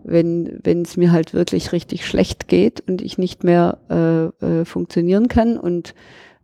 [0.05, 3.79] wenn wenn es mir halt wirklich richtig schlecht geht und ich nicht mehr
[4.65, 5.95] funktionieren kann und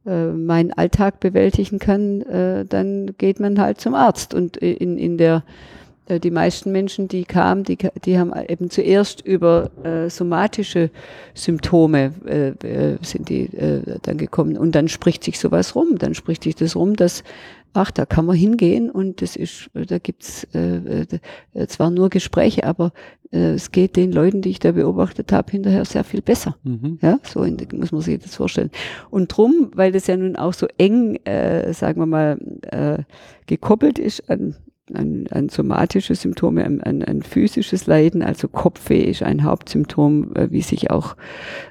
[0.07, 4.35] äh, meinen Alltag bewältigen kann, äh, dann geht man halt zum Arzt.
[4.35, 5.43] Und äh, in, in der
[6.09, 10.91] die meisten Menschen, die kamen, die, die haben eben zuerst über äh, somatische
[11.35, 16.15] Symptome äh, äh, sind die äh, dann gekommen und dann spricht sich sowas rum, dann
[16.15, 17.23] spricht sich das rum, dass
[17.75, 21.07] ach, da kann man hingehen und das ist, äh, da gibt's äh,
[21.55, 22.93] äh, zwar nur Gespräche, aber
[23.31, 26.57] äh, es geht den Leuten, die ich da beobachtet habe, hinterher sehr viel besser.
[26.65, 26.99] Mhm.
[27.01, 28.71] Ja, so in, muss man sich das vorstellen.
[29.11, 32.39] Und drum, weil das ja nun auch so eng, äh, sagen wir mal,
[32.71, 33.03] äh,
[33.47, 34.57] gekoppelt ist an,
[34.95, 40.51] an, an somatische Symptome, an, an, an physisches Leiden, also Kopfweh ist ein Hauptsymptom, äh,
[40.51, 41.17] wie sich auch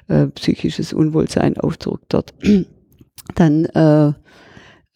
[0.08, 2.34] äh, psychisches Unwohlsein ausdrückt dort.
[3.34, 4.12] Dann äh,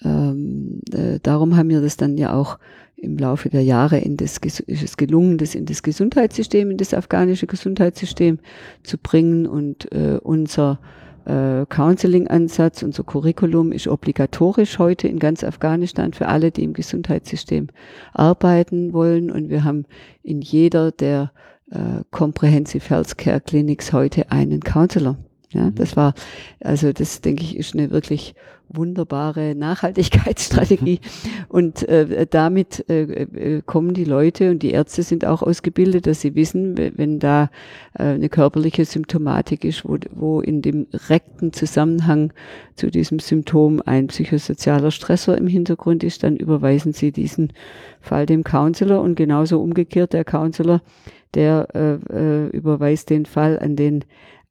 [0.04, 2.58] ähm, äh, darum haben wir das dann ja auch
[2.96, 6.94] im Laufe der Jahre in das, ist es gelungen, das in das Gesundheitssystem, in das
[6.94, 8.38] afghanische Gesundheitssystem
[8.82, 10.80] zu bringen und äh, unser
[11.26, 17.68] äh, Counseling-Ansatz, unser Curriculum ist obligatorisch heute in ganz Afghanistan für alle, die im Gesundheitssystem
[18.12, 19.86] arbeiten wollen und wir haben
[20.22, 21.32] in jeder der
[21.70, 25.16] äh, Comprehensive Healthcare Clinics heute einen Counselor.
[25.52, 26.14] Ja, das war,
[26.60, 28.34] also das denke ich, ist eine wirklich
[28.68, 30.98] wunderbare Nachhaltigkeitsstrategie.
[31.48, 36.20] Und äh, damit äh, äh, kommen die Leute und die Ärzte sind auch ausgebildet, dass
[36.20, 37.48] sie wissen, we- wenn da
[37.96, 42.32] äh, eine körperliche Symptomatik ist, wo, wo in dem direkten Zusammenhang
[42.74, 47.52] zu diesem Symptom ein psychosozialer Stressor im Hintergrund ist, dann überweisen sie diesen
[48.00, 50.82] Fall dem Counselor und genauso umgekehrt der Counselor,
[51.34, 54.04] der äh, äh, überweist den Fall an den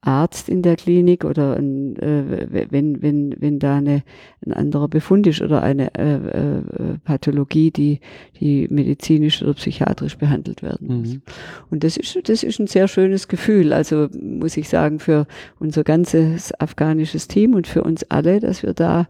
[0.06, 4.04] Arzt in der Klinik oder ein, äh, wenn, wenn, wenn da eine,
[4.46, 6.62] ein anderer Befund ist oder eine äh, äh,
[7.04, 8.00] Pathologie, die,
[8.40, 11.14] die medizinisch oder psychiatrisch behandelt werden muss.
[11.14, 11.22] Mhm.
[11.70, 13.74] Und das ist, das ist ein sehr schönes Gefühl.
[13.74, 15.28] Also muss ich sagen, für
[15.60, 19.08] unser ganzes afghanisches Team und für uns alle, dass wir da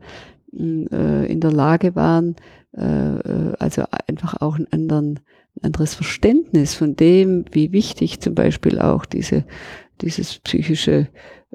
[0.51, 2.35] mh, äh, in der Lage waren,
[2.77, 5.19] äh, äh, also einfach auch einen anderen,
[5.55, 9.45] ein anderes Verständnis von dem, wie wichtig zum Beispiel auch diese,
[10.01, 11.07] dieses psychische,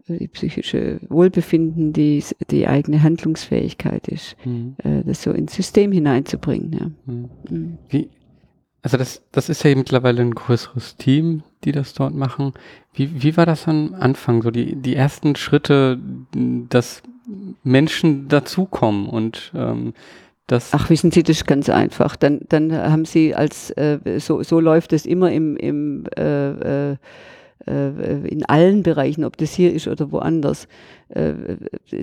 [0.06, 4.76] äh, die psychische Wohlbefinden, die, die eigene Handlungsfähigkeit ist, Mhm.
[4.82, 6.72] äh, das so ins System hineinzubringen.
[6.72, 7.12] Ja.
[7.12, 7.30] Mhm.
[7.48, 7.78] Mhm.
[7.88, 8.10] Wie,
[8.82, 12.54] also das, das ist ja mittlerweile ein größeres Team, die das dort machen.
[12.94, 14.42] Wie, wie war das am Anfang?
[14.42, 15.98] So die, die ersten Schritte,
[16.68, 17.02] dass
[17.62, 19.92] Menschen dazukommen und ähm,
[20.46, 20.70] das.
[20.72, 22.16] Ach, wissen Sie, das ist ganz einfach.
[22.16, 26.92] Dann, dann haben Sie als, äh, so, so läuft es immer im, im äh, äh,
[26.92, 26.96] äh,
[27.66, 30.66] in allen Bereichen, ob das hier ist oder woanders.
[31.10, 31.32] Äh,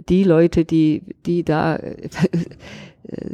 [0.07, 2.09] die Leute, die, die da äh,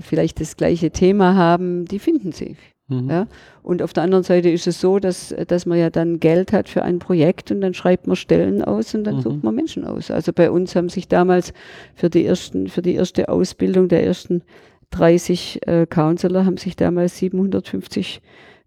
[0.02, 2.56] vielleicht das gleiche Thema haben, die finden sie.
[2.88, 3.10] Mhm.
[3.10, 3.28] Ja?
[3.62, 6.70] Und auf der anderen Seite ist es so, dass, dass man ja dann Geld hat
[6.70, 9.22] für ein Projekt und dann schreibt man Stellen aus und dann Mhm.
[9.22, 10.12] sucht man Menschen aus.
[10.12, 11.54] Also bei uns haben sich damals
[11.96, 14.44] für die ersten, für die erste Ausbildung der ersten
[14.92, 18.22] 30 äh, Counselor haben sich damals 750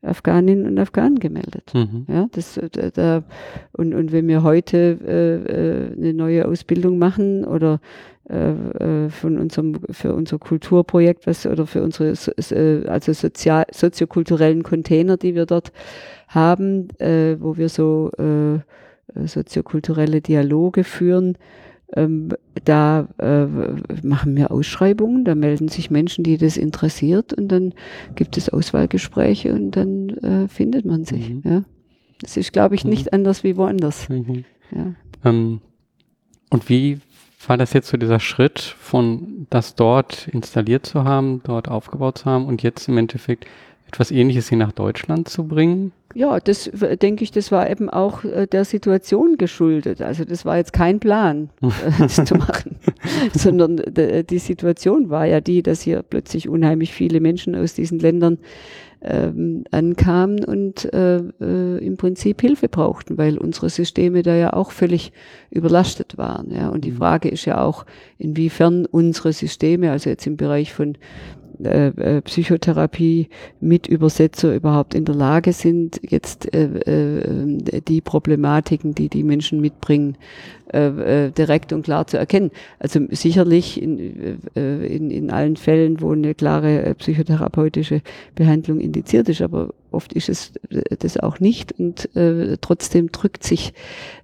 [0.07, 1.73] Afghaninnen und Afghanen gemeldet.
[1.75, 2.07] Mhm.
[2.09, 3.23] Ja, das, äh, da,
[3.73, 7.81] und, und wenn wir heute äh, äh, eine neue Ausbildung machen oder
[8.29, 8.51] äh,
[9.05, 12.33] äh, von unserem, für unser Kulturprojekt, was oder für unsere so,
[12.89, 15.73] also sozial, soziokulturellen Container, die wir dort
[16.29, 18.11] haben, äh, wo wir so
[19.25, 21.39] soziokulturelle Dialoge führen,
[21.95, 22.31] ähm,
[22.65, 23.47] da äh,
[24.03, 27.75] machen wir Ausschreibungen, da melden sich Menschen, die das interessiert und dann
[28.15, 31.31] gibt es Auswahlgespräche und dann äh, findet man sich.
[31.31, 31.43] Mhm.
[31.45, 31.65] Ja.
[32.21, 32.91] Das ist, glaube ich, Mhm.
[32.91, 34.09] nicht anders wie woanders.
[34.09, 34.45] Mhm.
[34.75, 34.95] Ja.
[35.25, 35.61] Ähm,
[36.51, 36.99] und wie
[37.47, 42.25] war das jetzt so dieser Schritt von das dort installiert zu haben, dort aufgebaut zu
[42.25, 43.47] haben und jetzt im Endeffekt
[43.89, 45.93] etwas ähnliches hier nach Deutschland zu bringen?
[46.15, 50.01] Ja, das äh, denke ich, das war eben auch äh, der Situation geschuldet.
[50.01, 51.69] Also das war jetzt kein Plan, äh,
[51.99, 52.77] das zu machen,
[53.35, 57.99] sondern d- die Situation war ja die, dass hier plötzlich unheimlich viele Menschen aus diesen
[57.99, 58.39] Ländern
[59.03, 64.71] ähm, ankamen und äh, äh, im Prinzip Hilfe brauchten, weil unsere Systeme da ja auch
[64.71, 65.13] völlig
[65.51, 66.51] überlastet waren.
[66.51, 66.71] Ja.
[66.71, 66.97] Und die Mhm.
[66.97, 67.85] Frage ist ja auch,
[68.17, 70.97] inwiefern unsere Systeme, also jetzt im Bereich von
[71.63, 73.29] äh, äh, Psychotherapie
[73.61, 79.61] mit Übersetzer überhaupt in der Lage sind, jetzt äh, äh, die Problematiken, die die Menschen
[79.61, 80.17] mitbringen,
[80.69, 82.51] äh, direkt und klar zu erkennen.
[82.79, 88.03] Also sicherlich in, in, in allen Fällen, wo eine klare psychotherapeutische
[88.35, 93.43] Behandlung indiziert ist, aber oft ist es äh, das auch nicht und äh, trotzdem drückt
[93.43, 93.73] sich,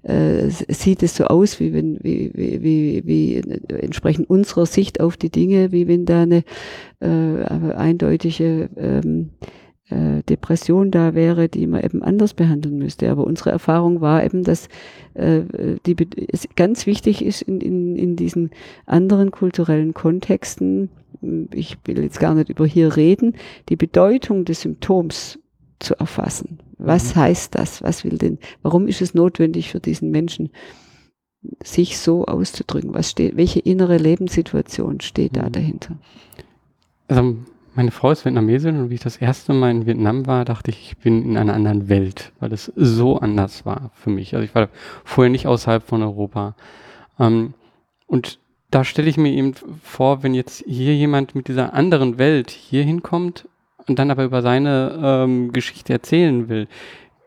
[0.03, 3.37] äh, sieht es so aus, wie wenn, wie, wie, wie, wie
[3.69, 6.45] entsprechend unserer Sicht auf die Dinge, wie wenn da eine
[7.01, 9.31] äh, eindeutige ähm,
[9.93, 13.11] äh, Depression da wäre, die man eben anders behandeln müsste.
[13.11, 14.69] Aber unsere Erfahrung war eben, dass
[15.15, 15.43] äh,
[15.87, 15.97] die,
[16.33, 18.51] es ganz wichtig ist in, in, in diesen
[18.87, 20.89] anderen kulturellen Kontexten,
[21.53, 23.35] ich will jetzt gar nicht über hier reden,
[23.69, 25.39] die Bedeutung des Symptoms
[25.83, 26.59] zu erfassen.
[26.79, 27.21] Was mhm.
[27.21, 27.83] heißt das?
[27.83, 30.51] Was will denn, warum ist es notwendig für diesen Menschen,
[31.63, 32.95] sich so auszudrücken?
[32.95, 35.37] Was steht, welche innere Lebenssituation steht mhm.
[35.37, 35.97] da dahinter?
[37.09, 37.37] Also
[37.75, 40.91] meine Frau ist Vietnamesin und wie ich das erste Mal in Vietnam war, dachte ich,
[40.91, 44.35] ich bin in einer anderen Welt, weil es so anders war für mich.
[44.35, 44.69] Also ich war
[45.05, 46.55] vorher nicht außerhalb von Europa.
[47.19, 47.55] Ähm,
[48.07, 48.39] und
[48.71, 52.83] da stelle ich mir eben vor, wenn jetzt hier jemand mit dieser anderen Welt hier
[52.83, 53.49] hinkommt
[53.89, 56.69] und dann aber über seine ähm, Geschichte erzählen will,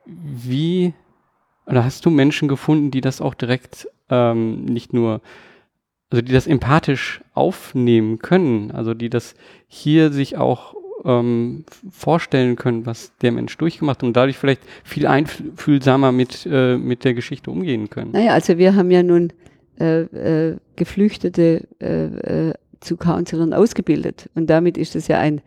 [0.06, 0.94] wie,
[1.66, 5.22] oder hast du Menschen gefunden, die das auch direkt ähm, nicht nur
[6.12, 9.34] also die das empathisch aufnehmen können, also die das
[9.68, 15.08] hier sich auch ähm, vorstellen können, was der Mensch durchgemacht hat und dadurch vielleicht viel
[15.08, 18.12] einfühlsamer mit, äh, mit der Geschichte umgehen können.
[18.12, 19.34] Naja, also wir haben ja nun
[19.80, 25.42] äh, äh, Geflüchtete äh, äh, zu Counselern ausgebildet und damit ist es ja ein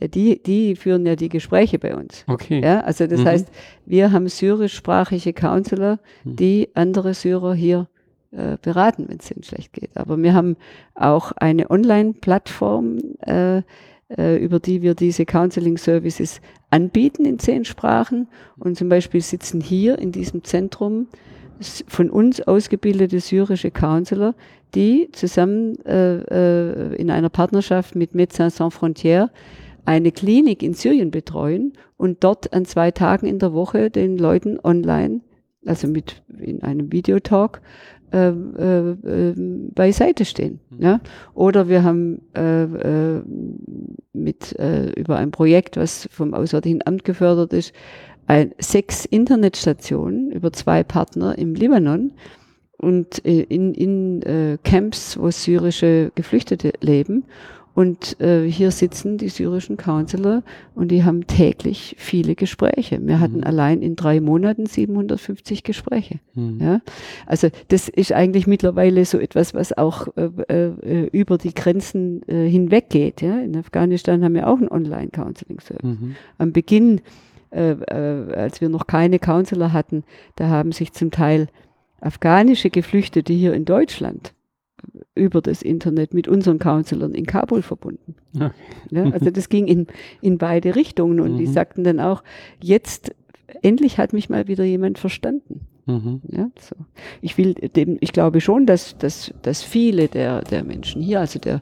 [0.00, 2.24] die, die führen ja die Gespräche bei uns.
[2.26, 2.60] Okay.
[2.60, 3.26] Ja, also das mhm.
[3.26, 3.48] heißt,
[3.86, 6.36] wir haben syrischsprachige Counselor, mhm.
[6.36, 7.88] die andere Syrer hier
[8.32, 9.90] äh, beraten, wenn es ihnen schlecht geht.
[9.96, 10.56] Aber wir haben
[10.94, 13.62] auch eine Online-Plattform, äh,
[14.08, 18.28] äh, über die wir diese Counseling-Services anbieten in zehn Sprachen.
[18.58, 21.06] Und zum Beispiel sitzen hier in diesem Zentrum
[21.86, 24.34] von uns ausgebildete syrische Counselor,
[24.74, 29.30] die zusammen äh, äh, in einer Partnerschaft mit Médecins Sans Frontières
[29.84, 34.58] eine Klinik in Syrien betreuen und dort an zwei Tagen in der Woche den Leuten
[34.62, 35.20] online,
[35.66, 37.60] also mit in einem Videotalk,
[38.12, 39.34] äh, äh, äh,
[39.74, 40.60] beiseite stehen.
[40.70, 40.82] Mhm.
[40.82, 41.00] Ja?
[41.34, 43.22] Oder wir haben äh, äh,
[44.12, 47.72] mit äh, über ein Projekt, was vom Auswärtigen Amt gefördert ist,
[48.26, 52.12] ein, sechs Internetstationen über zwei Partner im Libanon
[52.78, 57.24] und äh, in, in äh, Camps, wo syrische Geflüchtete leben.
[57.74, 60.42] Und äh, hier sitzen die syrischen Counselor
[60.76, 63.04] und die haben täglich viele Gespräche.
[63.04, 63.44] Wir hatten mhm.
[63.44, 66.20] allein in drei Monaten 750 Gespräche.
[66.34, 66.60] Mhm.
[66.60, 66.80] Ja?
[67.26, 72.48] Also das ist eigentlich mittlerweile so etwas, was auch äh, äh, über die Grenzen äh,
[72.48, 73.22] hinweg geht.
[73.22, 73.40] Ja?
[73.40, 75.82] In Afghanistan haben wir auch einen Online-Counseling-Service.
[75.82, 76.14] Mhm.
[76.38, 77.00] Am Beginn,
[77.50, 80.04] äh, äh, als wir noch keine Counselor hatten,
[80.36, 81.48] da haben sich zum Teil
[82.00, 84.32] afghanische Geflüchtete hier in Deutschland
[85.14, 88.14] über das Internet mit unseren Counselern in Kabul verbunden.
[88.34, 88.50] Okay.
[88.90, 89.86] Ja, also das ging in,
[90.20, 91.38] in beide Richtungen und mhm.
[91.38, 92.22] die sagten dann auch,
[92.60, 93.14] jetzt
[93.62, 95.66] endlich hat mich mal wieder jemand verstanden.
[95.86, 96.22] Mhm.
[96.30, 96.76] Ja, so.
[97.20, 101.38] Ich will dem, ich glaube schon, dass, dass, dass viele der, der Menschen hier, also
[101.38, 101.60] der,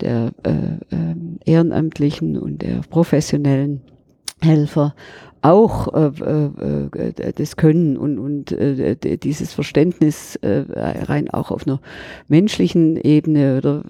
[0.00, 3.80] der äh, äh, Ehrenamtlichen und der professionellen
[4.42, 4.94] Helfer
[5.42, 11.66] auch äh, äh, äh, das Können und, und äh, dieses Verständnis äh, rein auch auf
[11.66, 11.80] einer
[12.28, 13.84] menschlichen Ebene oder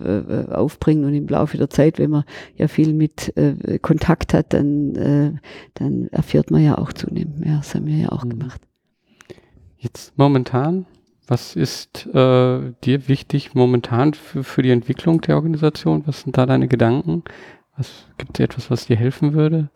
[0.50, 2.24] äh, aufbringen und im Laufe der Zeit, wenn man
[2.56, 5.32] ja viel mit äh, Kontakt hat, dann, äh,
[5.74, 7.56] dann erfährt man ja auch zunehmend mehr.
[7.58, 8.30] Das haben wir ja auch mhm.
[8.30, 8.60] gemacht.
[9.76, 10.86] Jetzt momentan,
[11.26, 16.02] was ist äh, dir wichtig momentan für, für die Entwicklung der Organisation?
[16.06, 17.24] Was sind da deine Gedanken?
[17.76, 19.70] Was gibt es etwas, was dir helfen würde?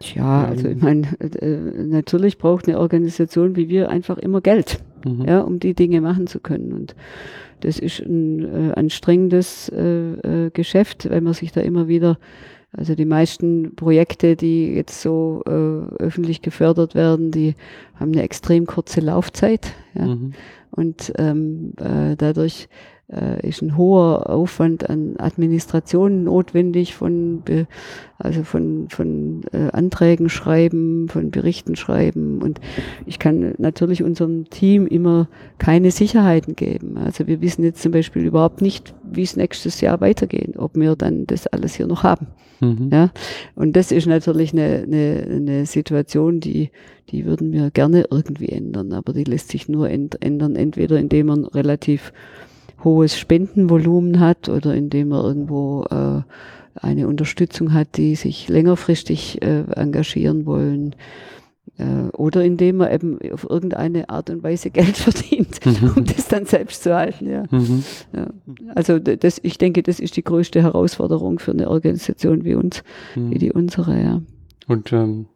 [0.00, 5.24] Tja, also ich meine, äh, natürlich braucht eine Organisation wie wir einfach immer Geld, mhm.
[5.26, 6.72] ja, um die Dinge machen zu können.
[6.72, 6.94] Und
[7.60, 12.18] das ist ein äh, anstrengendes äh, äh, Geschäft, weil man sich da immer wieder,
[12.72, 15.50] also die meisten Projekte, die jetzt so äh,
[16.02, 17.54] öffentlich gefördert werden, die
[17.94, 19.72] haben eine extrem kurze Laufzeit.
[19.94, 20.06] Ja.
[20.06, 20.32] Mhm.
[20.72, 22.68] Und ähm, äh, dadurch
[23.12, 27.42] äh, ist ein hoher Aufwand an Administration notwendig von,
[28.18, 32.40] also von, von äh, Anträgen schreiben, von Berichten schreiben.
[32.42, 32.60] Und
[33.06, 36.96] ich kann natürlich unserem Team immer keine Sicherheiten geben.
[36.96, 40.96] Also wir wissen jetzt zum Beispiel überhaupt nicht, wie es nächstes Jahr weitergeht, ob wir
[40.96, 42.28] dann das alles hier noch haben.
[42.60, 42.88] Mhm.
[42.92, 43.10] Ja,
[43.54, 46.70] und das ist natürlich eine, eine, eine Situation, die,
[47.10, 51.44] die würden wir gerne irgendwie ändern, aber die lässt sich nur ändern, entweder indem man
[51.44, 52.12] relativ
[52.84, 56.22] hohes Spendenvolumen hat oder indem er irgendwo äh,
[56.74, 60.94] eine Unterstützung hat, die sich längerfristig äh, engagieren wollen.
[61.78, 65.94] Äh, oder indem man eben auf irgendeine Art und Weise Geld verdient, mhm.
[65.96, 67.28] um das dann selbst zu halten.
[67.28, 67.44] Ja.
[67.50, 67.84] Mhm.
[68.14, 68.26] ja.
[68.74, 72.84] Also das, ich denke, das ist die größte Herausforderung für eine Organisation wie uns,
[73.16, 73.30] mhm.
[73.30, 74.00] wie die unsere.
[74.00, 74.22] Ja.
[74.68, 75.26] Und ähm,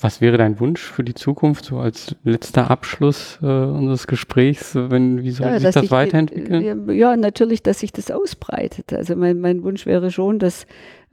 [0.00, 4.74] was wäre dein Wunsch für die Zukunft, so als letzter Abschluss äh, unseres Gesprächs?
[4.74, 6.88] Wenn, wie soll ja, sich das weiterentwickeln?
[6.90, 8.92] Ja, natürlich, dass sich das ausbreitet.
[8.92, 10.66] Also mein, mein Wunsch wäre schon, dass,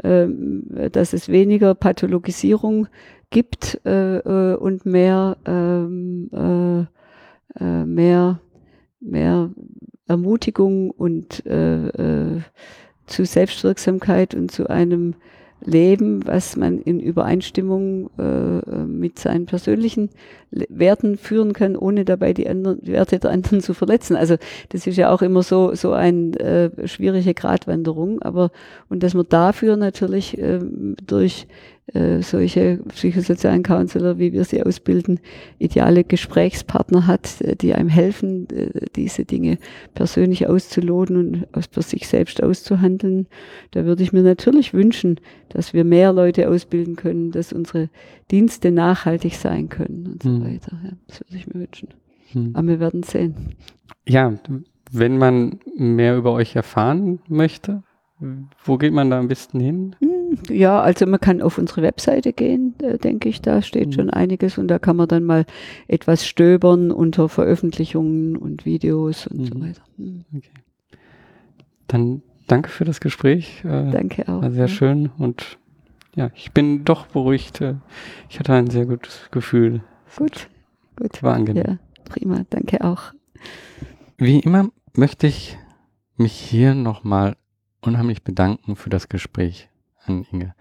[0.03, 2.87] ähm, dass es weniger Pathologisierung
[3.31, 8.39] gibt äh, äh, und mehr, ähm, äh, äh, mehr,
[8.99, 9.49] mehr
[10.07, 12.41] Ermutigung und äh, äh,
[13.07, 15.15] zu Selbstwirksamkeit und zu einem
[15.63, 20.09] leben, was man in Übereinstimmung äh, mit seinen persönlichen
[20.51, 24.15] Werten führen kann, ohne dabei die, anderen, die Werte der anderen zu verletzen.
[24.15, 24.35] Also
[24.69, 28.51] das ist ja auch immer so so eine äh, schwierige Gratwanderung, aber
[28.89, 30.59] und dass man dafür natürlich äh,
[31.05, 31.47] durch
[31.93, 35.19] äh, solche psychosozialen Counselor, wie wir sie ausbilden,
[35.59, 39.59] ideale Gesprächspartner hat, äh, die einem helfen, äh, diese Dinge
[39.93, 43.27] persönlich auszuloten und aus für sich selbst auszuhandeln.
[43.71, 45.19] Da würde ich mir natürlich wünschen,
[45.49, 47.89] dass wir mehr Leute ausbilden können, dass unsere
[48.31, 50.43] Dienste nachhaltig sein können und so hm.
[50.43, 50.79] weiter.
[50.83, 51.89] Ja, das würde ich mir wünschen.
[52.31, 52.51] Hm.
[52.55, 53.35] Aber wir werden sehen.
[54.07, 54.33] Ja,
[54.91, 57.83] wenn man mehr über euch erfahren möchte,
[58.63, 59.95] wo geht man da am besten hin?
[59.99, 60.14] Hm,
[60.49, 63.91] ja, also man kann auf unsere Webseite gehen, äh, denke ich, da steht mhm.
[63.93, 65.45] schon einiges und da kann man dann mal
[65.87, 69.45] etwas stöbern unter Veröffentlichungen und Videos und mhm.
[69.45, 69.81] so weiter.
[69.97, 70.25] Mhm.
[70.35, 70.49] Okay.
[71.87, 73.63] Dann danke für das Gespräch.
[73.63, 74.41] Äh, danke auch.
[74.41, 74.67] War sehr ja.
[74.67, 75.57] schön und
[76.15, 77.61] ja, ich bin doch beruhigt.
[77.61, 77.75] Äh,
[78.29, 79.81] ich hatte ein sehr gutes Gefühl.
[80.15, 80.49] Gut,
[80.95, 81.21] gut.
[81.21, 81.63] War angenehm.
[81.67, 83.13] Ja, prima, danke auch.
[84.17, 85.57] Wie immer möchte ich
[86.17, 87.35] mich hier nochmal
[87.81, 89.69] unheimlich bedanken für das Gespräch
[90.07, 90.55] an Inge.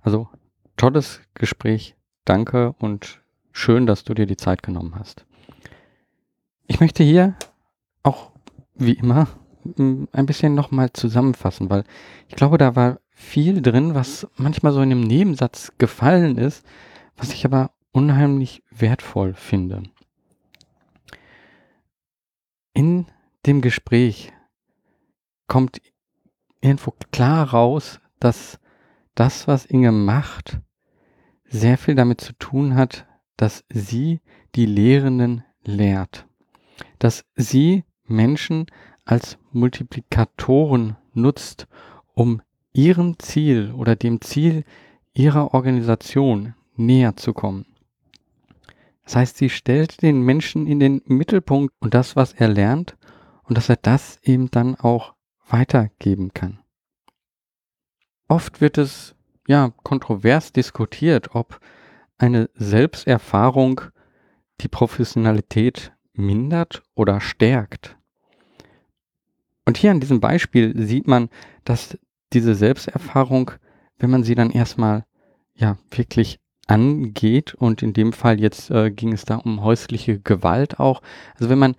[0.00, 0.28] Also
[0.76, 3.20] tolles Gespräch, danke und
[3.52, 5.24] schön, dass du dir die Zeit genommen hast.
[6.66, 7.34] Ich möchte hier
[8.02, 8.30] auch
[8.74, 9.28] wie immer
[9.76, 11.84] ein bisschen nochmal zusammenfassen, weil
[12.28, 16.64] ich glaube, da war viel drin, was manchmal so in einem Nebensatz gefallen ist,
[17.16, 19.82] was ich aber unheimlich wertvoll finde.
[22.72, 23.06] In
[23.44, 24.32] dem Gespräch
[25.48, 25.80] kommt
[26.60, 28.60] irgendwo klar raus, dass
[29.18, 30.60] das, was Inge macht,
[31.44, 34.20] sehr viel damit zu tun hat, dass sie
[34.54, 36.26] die Lehrenden lehrt.
[36.98, 38.66] Dass sie Menschen
[39.04, 41.66] als Multiplikatoren nutzt,
[42.14, 44.64] um ihrem Ziel oder dem Ziel
[45.14, 47.66] ihrer Organisation näher zu kommen.
[49.04, 52.96] Das heißt, sie stellt den Menschen in den Mittelpunkt und das, was er lernt,
[53.42, 55.14] und dass er das eben dann auch
[55.48, 56.60] weitergeben kann.
[58.28, 59.14] Oft wird es
[59.46, 61.60] ja kontrovers diskutiert, ob
[62.18, 63.80] eine Selbsterfahrung
[64.60, 67.96] die Professionalität mindert oder stärkt.
[69.64, 71.30] Und hier an diesem Beispiel sieht man,
[71.64, 71.98] dass
[72.32, 73.52] diese Selbsterfahrung,
[73.98, 75.04] wenn man sie dann erstmal
[75.54, 80.78] ja wirklich angeht und in dem Fall jetzt äh, ging es da um häusliche Gewalt
[80.78, 81.00] auch,
[81.34, 81.76] also wenn man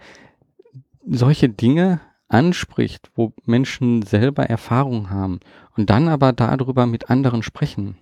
[1.05, 5.39] solche Dinge anspricht, wo Menschen selber Erfahrung haben
[5.75, 7.97] und dann aber darüber mit anderen sprechen.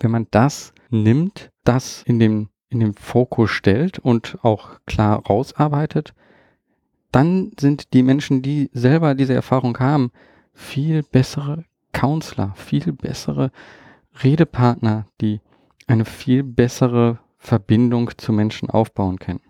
[0.00, 6.14] Wenn man das nimmt, das in dem, in den Fokus stellt und auch klar rausarbeitet,
[7.12, 10.10] dann sind die Menschen, die selber diese Erfahrung haben,
[10.52, 13.50] viel bessere Counselor, viel bessere
[14.22, 15.40] Redepartner, die
[15.86, 19.40] eine viel bessere Verbindung zu Menschen aufbauen können.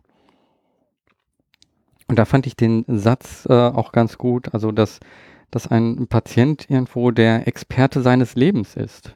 [2.09, 4.99] Und da fand ich den Satz äh, auch ganz gut, also dass,
[5.51, 9.15] dass ein Patient irgendwo der Experte seines Lebens ist.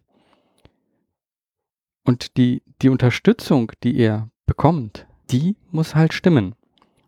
[2.05, 6.55] Und die, die Unterstützung, die er bekommt, die muss halt stimmen.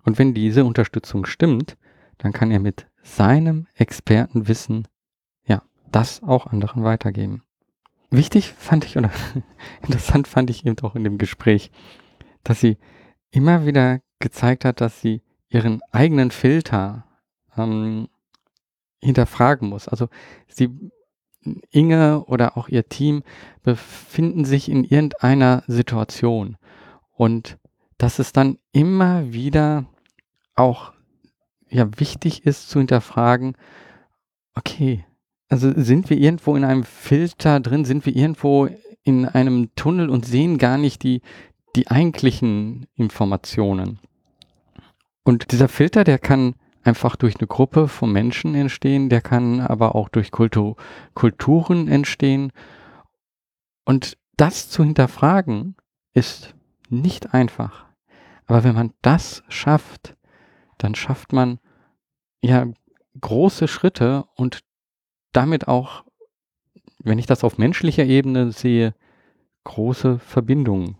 [0.04, 1.76] Und wenn diese Unterstützung stimmt,
[2.18, 4.88] dann kann er mit seinem Expertenwissen,
[5.46, 7.42] ja, das auch anderen weitergeben.
[8.10, 9.10] Wichtig fand ich, oder
[9.82, 11.70] interessant fand ich eben auch in dem Gespräch,
[12.44, 12.78] dass sie
[13.30, 15.20] immer wieder gezeigt hat, dass sie
[15.54, 17.04] ihren eigenen Filter
[17.56, 18.08] ähm,
[19.00, 19.86] hinterfragen muss.
[19.88, 20.08] Also
[20.48, 20.68] sie,
[21.70, 23.22] Inge oder auch ihr Team
[23.62, 26.56] befinden sich in irgendeiner Situation
[27.12, 27.58] und
[27.98, 29.84] dass es dann immer wieder
[30.54, 30.92] auch
[31.68, 33.56] ja wichtig ist zu hinterfragen,
[34.54, 35.04] okay,
[35.48, 38.68] also sind wir irgendwo in einem Filter drin, sind wir irgendwo
[39.02, 41.20] in einem Tunnel und sehen gar nicht die,
[41.76, 44.00] die eigentlichen Informationen.
[45.24, 49.94] Und dieser Filter, der kann einfach durch eine Gruppe von Menschen entstehen, der kann aber
[49.94, 50.76] auch durch Kultur,
[51.14, 52.52] Kulturen entstehen.
[53.84, 55.76] Und das zu hinterfragen
[56.12, 56.54] ist
[56.90, 57.86] nicht einfach.
[58.46, 60.14] Aber wenn man das schafft,
[60.76, 61.58] dann schafft man
[62.42, 62.66] ja
[63.18, 64.60] große Schritte und
[65.32, 66.04] damit auch,
[66.98, 68.94] wenn ich das auf menschlicher Ebene sehe,
[69.64, 70.96] große Verbindungen,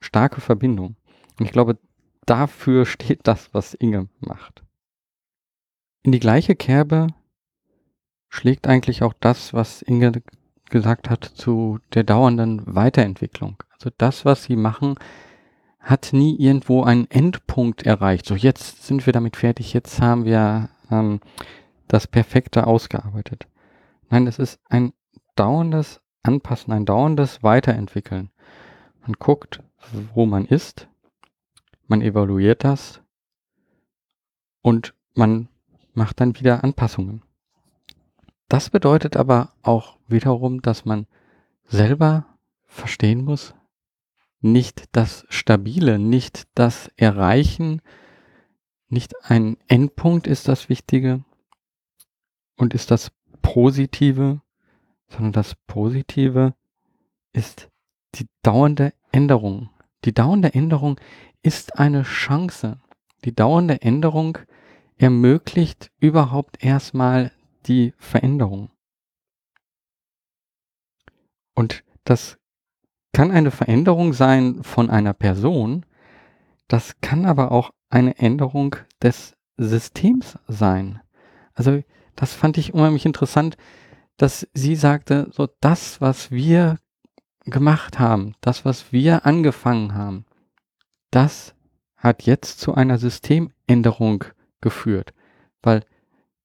[0.00, 0.96] starke Verbindungen.
[1.38, 1.78] Und ich glaube,
[2.26, 4.62] dafür steht das, was Inge macht.
[6.02, 7.08] In die gleiche Kerbe
[8.28, 10.22] schlägt eigentlich auch das, was Inge
[10.70, 13.62] gesagt hat zu der dauernden Weiterentwicklung.
[13.70, 14.96] Also das, was sie machen,
[15.78, 18.26] hat nie irgendwo einen Endpunkt erreicht.
[18.26, 21.20] So, jetzt sind wir damit fertig, jetzt haben wir ähm,
[21.88, 23.46] das Perfekte ausgearbeitet.
[24.08, 24.92] Nein, es ist ein
[25.36, 28.30] dauerndes Anpassen, ein dauerndes Weiterentwickeln.
[29.02, 29.60] Man guckt,
[30.14, 30.88] wo man ist,
[31.86, 33.02] man evaluiert das
[34.62, 35.48] und man
[35.94, 37.22] macht dann wieder Anpassungen.
[38.48, 41.06] Das bedeutet aber auch wiederum, dass man
[41.64, 42.26] selber
[42.64, 43.54] verstehen muss,
[44.40, 47.80] nicht das Stabile, nicht das Erreichen,
[48.88, 51.24] nicht ein Endpunkt ist das Wichtige
[52.56, 54.42] und ist das Positive,
[55.08, 56.54] sondern das Positive
[57.32, 57.70] ist
[58.14, 59.70] die dauernde Änderung.
[60.04, 61.00] Die dauernde Änderung
[61.42, 62.78] ist eine Chance.
[63.24, 64.38] Die dauernde Änderung
[64.96, 67.32] ermöglicht überhaupt erstmal
[67.66, 68.70] die Veränderung.
[71.54, 72.38] Und das
[73.12, 75.84] kann eine Veränderung sein von einer Person,
[76.66, 81.00] das kann aber auch eine Änderung des Systems sein.
[81.52, 81.82] Also
[82.16, 83.56] das fand ich unheimlich interessant,
[84.16, 86.78] dass sie sagte, so das, was wir
[87.44, 90.24] gemacht haben, das, was wir angefangen haben,
[91.10, 91.54] das
[91.96, 94.24] hat jetzt zu einer Systemänderung
[94.60, 95.12] geführt,
[95.62, 95.84] weil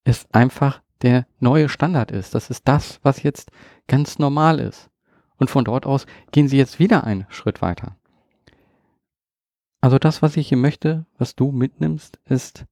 [0.03, 2.35] es einfach der neue Standard ist.
[2.35, 3.51] Das ist das, was jetzt
[3.87, 4.89] ganz normal ist.
[5.37, 7.95] Und von dort aus gehen sie jetzt wieder einen Schritt weiter.
[9.81, 12.65] Also das, was ich hier möchte, was du mitnimmst, ist,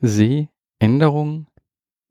[0.00, 0.48] seh
[0.78, 1.48] Änderungen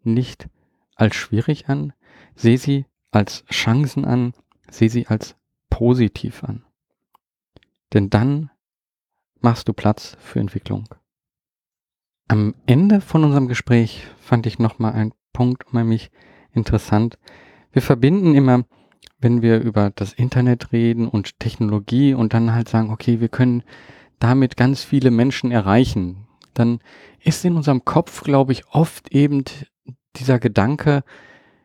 [0.04, 0.50] nicht
[0.96, 1.94] als schwierig an,
[2.36, 4.34] seh sie als Chancen an,
[4.72, 5.36] seh sie als
[5.70, 6.63] positiv an.
[7.93, 8.51] Denn dann
[9.41, 10.88] machst du Platz für Entwicklung.
[12.28, 16.11] Am Ende von unserem Gespräch fand ich nochmal einen Punkt unheimlich
[16.53, 17.17] interessant.
[17.72, 18.65] Wir verbinden immer,
[19.20, 23.63] wenn wir über das Internet reden und Technologie und dann halt sagen, okay, wir können
[24.20, 26.80] damit ganz viele Menschen erreichen, dann
[27.24, 29.43] ist in unserem Kopf, glaube ich, oft eben
[30.15, 31.03] dieser Gedanke,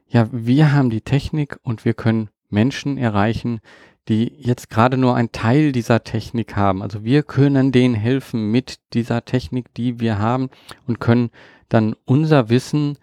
[0.06, 3.60] ja, wir haben die Technik und wir können Menschen erreichen,
[4.08, 6.82] die jetzt gerade nur ein Teil dieser Technik haben.
[6.82, 10.50] Also wir können denen helfen mit dieser Technik, die wir haben
[10.86, 11.30] und können
[11.68, 12.98] dann unser Wissen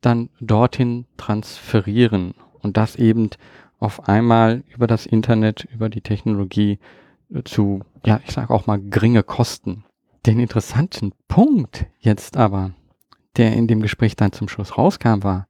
[0.00, 3.30] dann dorthin transferieren und das eben
[3.78, 6.78] auf einmal über das Internet, über die Technologie
[7.44, 9.84] zu, ja, ich sage auch mal geringe Kosten.
[10.26, 12.70] Den interessanten Punkt jetzt aber,
[13.36, 15.48] der in dem Gespräch dann zum Schluss rauskam, war,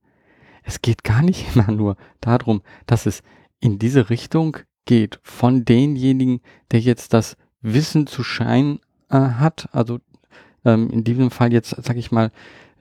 [0.62, 3.22] es geht gar nicht immer nur darum, dass es
[3.65, 10.01] in diese Richtung geht von denjenigen, der jetzt das Wissen zu scheinen äh, hat, also
[10.67, 12.31] ähm, in diesem Fall jetzt, sage ich mal,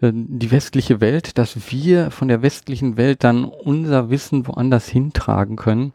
[0.02, 5.56] äh, die westliche Welt, dass wir von der westlichen Welt dann unser Wissen woanders hintragen
[5.56, 5.94] können.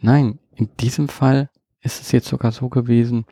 [0.00, 1.50] Nein, in diesem Fall
[1.82, 3.26] ist es jetzt sogar so gewesen,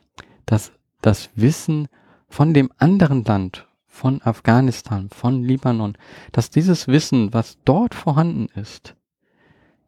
[0.45, 1.87] dass das Wissen
[2.29, 5.97] von dem anderen Land, von Afghanistan, von Libanon,
[6.31, 8.95] dass dieses Wissen, was dort vorhanden ist,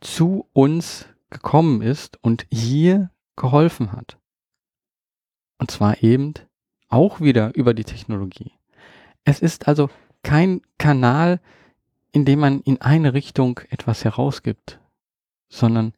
[0.02, 4.18] zu uns gekommen ist und hier geholfen hat.
[5.58, 6.34] Und zwar eben
[6.90, 8.54] auch wieder über die Technologie.
[9.24, 9.90] Es ist also
[10.24, 11.40] kein Kanal,
[12.12, 14.80] in dem man in eine Richtung etwas herausgibt,
[15.50, 15.94] sondern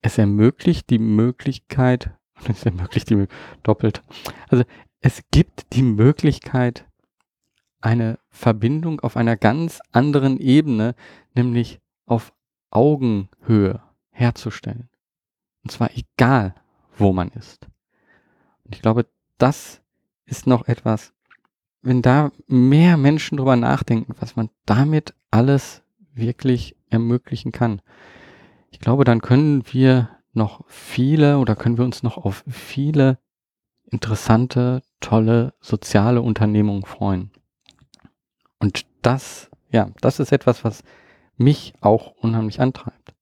[0.00, 2.10] es ermöglicht die Möglichkeit,
[2.48, 3.26] es ermöglicht die
[3.62, 4.02] doppelt,
[4.48, 4.64] also
[5.00, 6.86] es gibt die Möglichkeit,
[7.80, 10.94] eine Verbindung auf einer ganz anderen Ebene,
[11.34, 12.32] nämlich auf
[12.70, 14.88] Augenhöhe herzustellen.
[15.62, 16.54] Und zwar egal,
[16.96, 17.66] wo man ist.
[18.64, 19.06] Und ich glaube,
[19.38, 19.80] das
[20.26, 21.12] ist noch etwas,
[21.82, 27.80] wenn da mehr Menschen drüber nachdenken, was man damit alles wirklich ermöglichen kann.
[28.70, 33.18] Ich glaube, dann können wir noch viele oder können wir uns noch auf viele
[33.90, 37.30] interessante, tolle soziale Unternehmungen freuen.
[38.58, 40.82] Und das, ja, das ist etwas, was
[41.38, 43.14] mich auch unheimlich antreibt.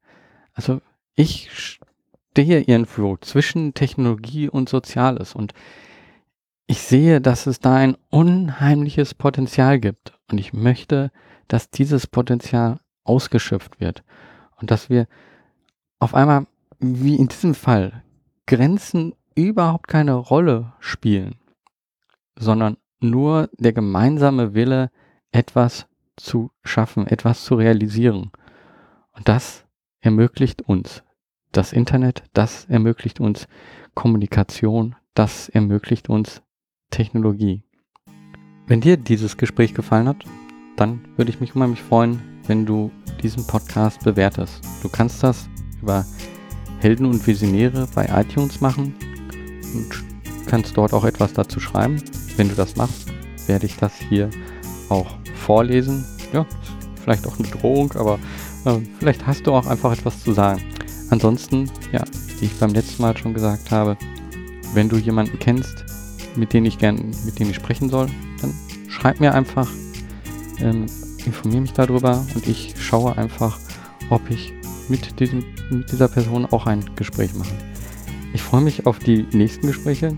[0.54, 0.80] Also
[1.14, 5.52] ich stehe irgendwo zwischen Technologie und Soziales und
[6.66, 10.18] ich sehe, dass es da ein unheimliches Potenzial gibt.
[10.30, 11.12] Und ich möchte,
[11.46, 14.02] dass dieses Potenzial ausgeschöpft wird.
[14.60, 15.06] Und dass wir
[16.00, 16.46] auf einmal,
[16.80, 18.02] wie in diesem Fall,
[18.46, 21.36] Grenzen überhaupt keine Rolle spielen,
[22.36, 24.90] sondern nur der gemeinsame Wille,
[25.30, 25.86] etwas
[26.16, 28.30] zu schaffen, etwas zu realisieren.
[29.12, 29.64] Und das
[30.00, 31.02] ermöglicht uns
[31.52, 33.48] das Internet, das ermöglicht uns
[33.94, 36.42] Kommunikation, das ermöglicht uns
[36.90, 37.62] Technologie.
[38.66, 40.24] Wenn dir dieses Gespräch gefallen hat,
[40.76, 42.90] dann würde ich mich unheimlich freuen, wenn du
[43.22, 44.62] diesen Podcast bewertest.
[44.82, 45.48] Du kannst das
[45.80, 46.04] über
[46.80, 48.94] Helden und Visionäre bei iTunes machen
[49.74, 50.04] und
[50.46, 52.02] kannst dort auch etwas dazu schreiben.
[52.36, 53.08] Wenn du das machst,
[53.46, 54.30] werde ich das hier
[54.88, 55.16] auch
[55.46, 56.04] vorlesen.
[56.32, 56.44] Ja,
[57.02, 58.18] vielleicht auch eine Drohung, aber
[58.64, 60.60] äh, vielleicht hast du auch einfach etwas zu sagen.
[61.10, 62.02] Ansonsten, ja,
[62.40, 63.96] wie ich beim letzten Mal schon gesagt habe,
[64.74, 65.84] wenn du jemanden kennst,
[66.34, 68.08] mit dem ich gern, mit dem ich sprechen soll,
[68.40, 68.52] dann
[68.88, 69.70] schreib mir einfach,
[70.58, 70.86] ähm,
[71.24, 73.58] informiere mich darüber und ich schaue einfach,
[74.10, 74.52] ob ich
[74.88, 77.54] mit, diesem, mit dieser Person auch ein Gespräch mache.
[78.34, 80.16] Ich freue mich auf die nächsten Gespräche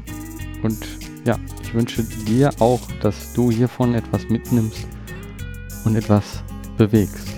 [0.62, 0.87] und
[1.26, 4.87] ja, ich wünsche dir auch, dass du hiervon etwas mitnimmst
[5.85, 6.43] und etwas
[6.76, 7.29] bewegst.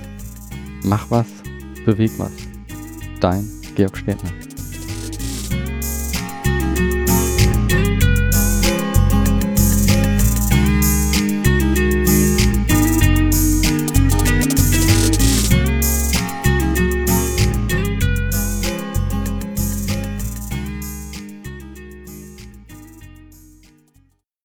[0.84, 1.26] Mach was,
[1.84, 2.32] beweg was.
[3.20, 4.39] Dein Georg Städtner.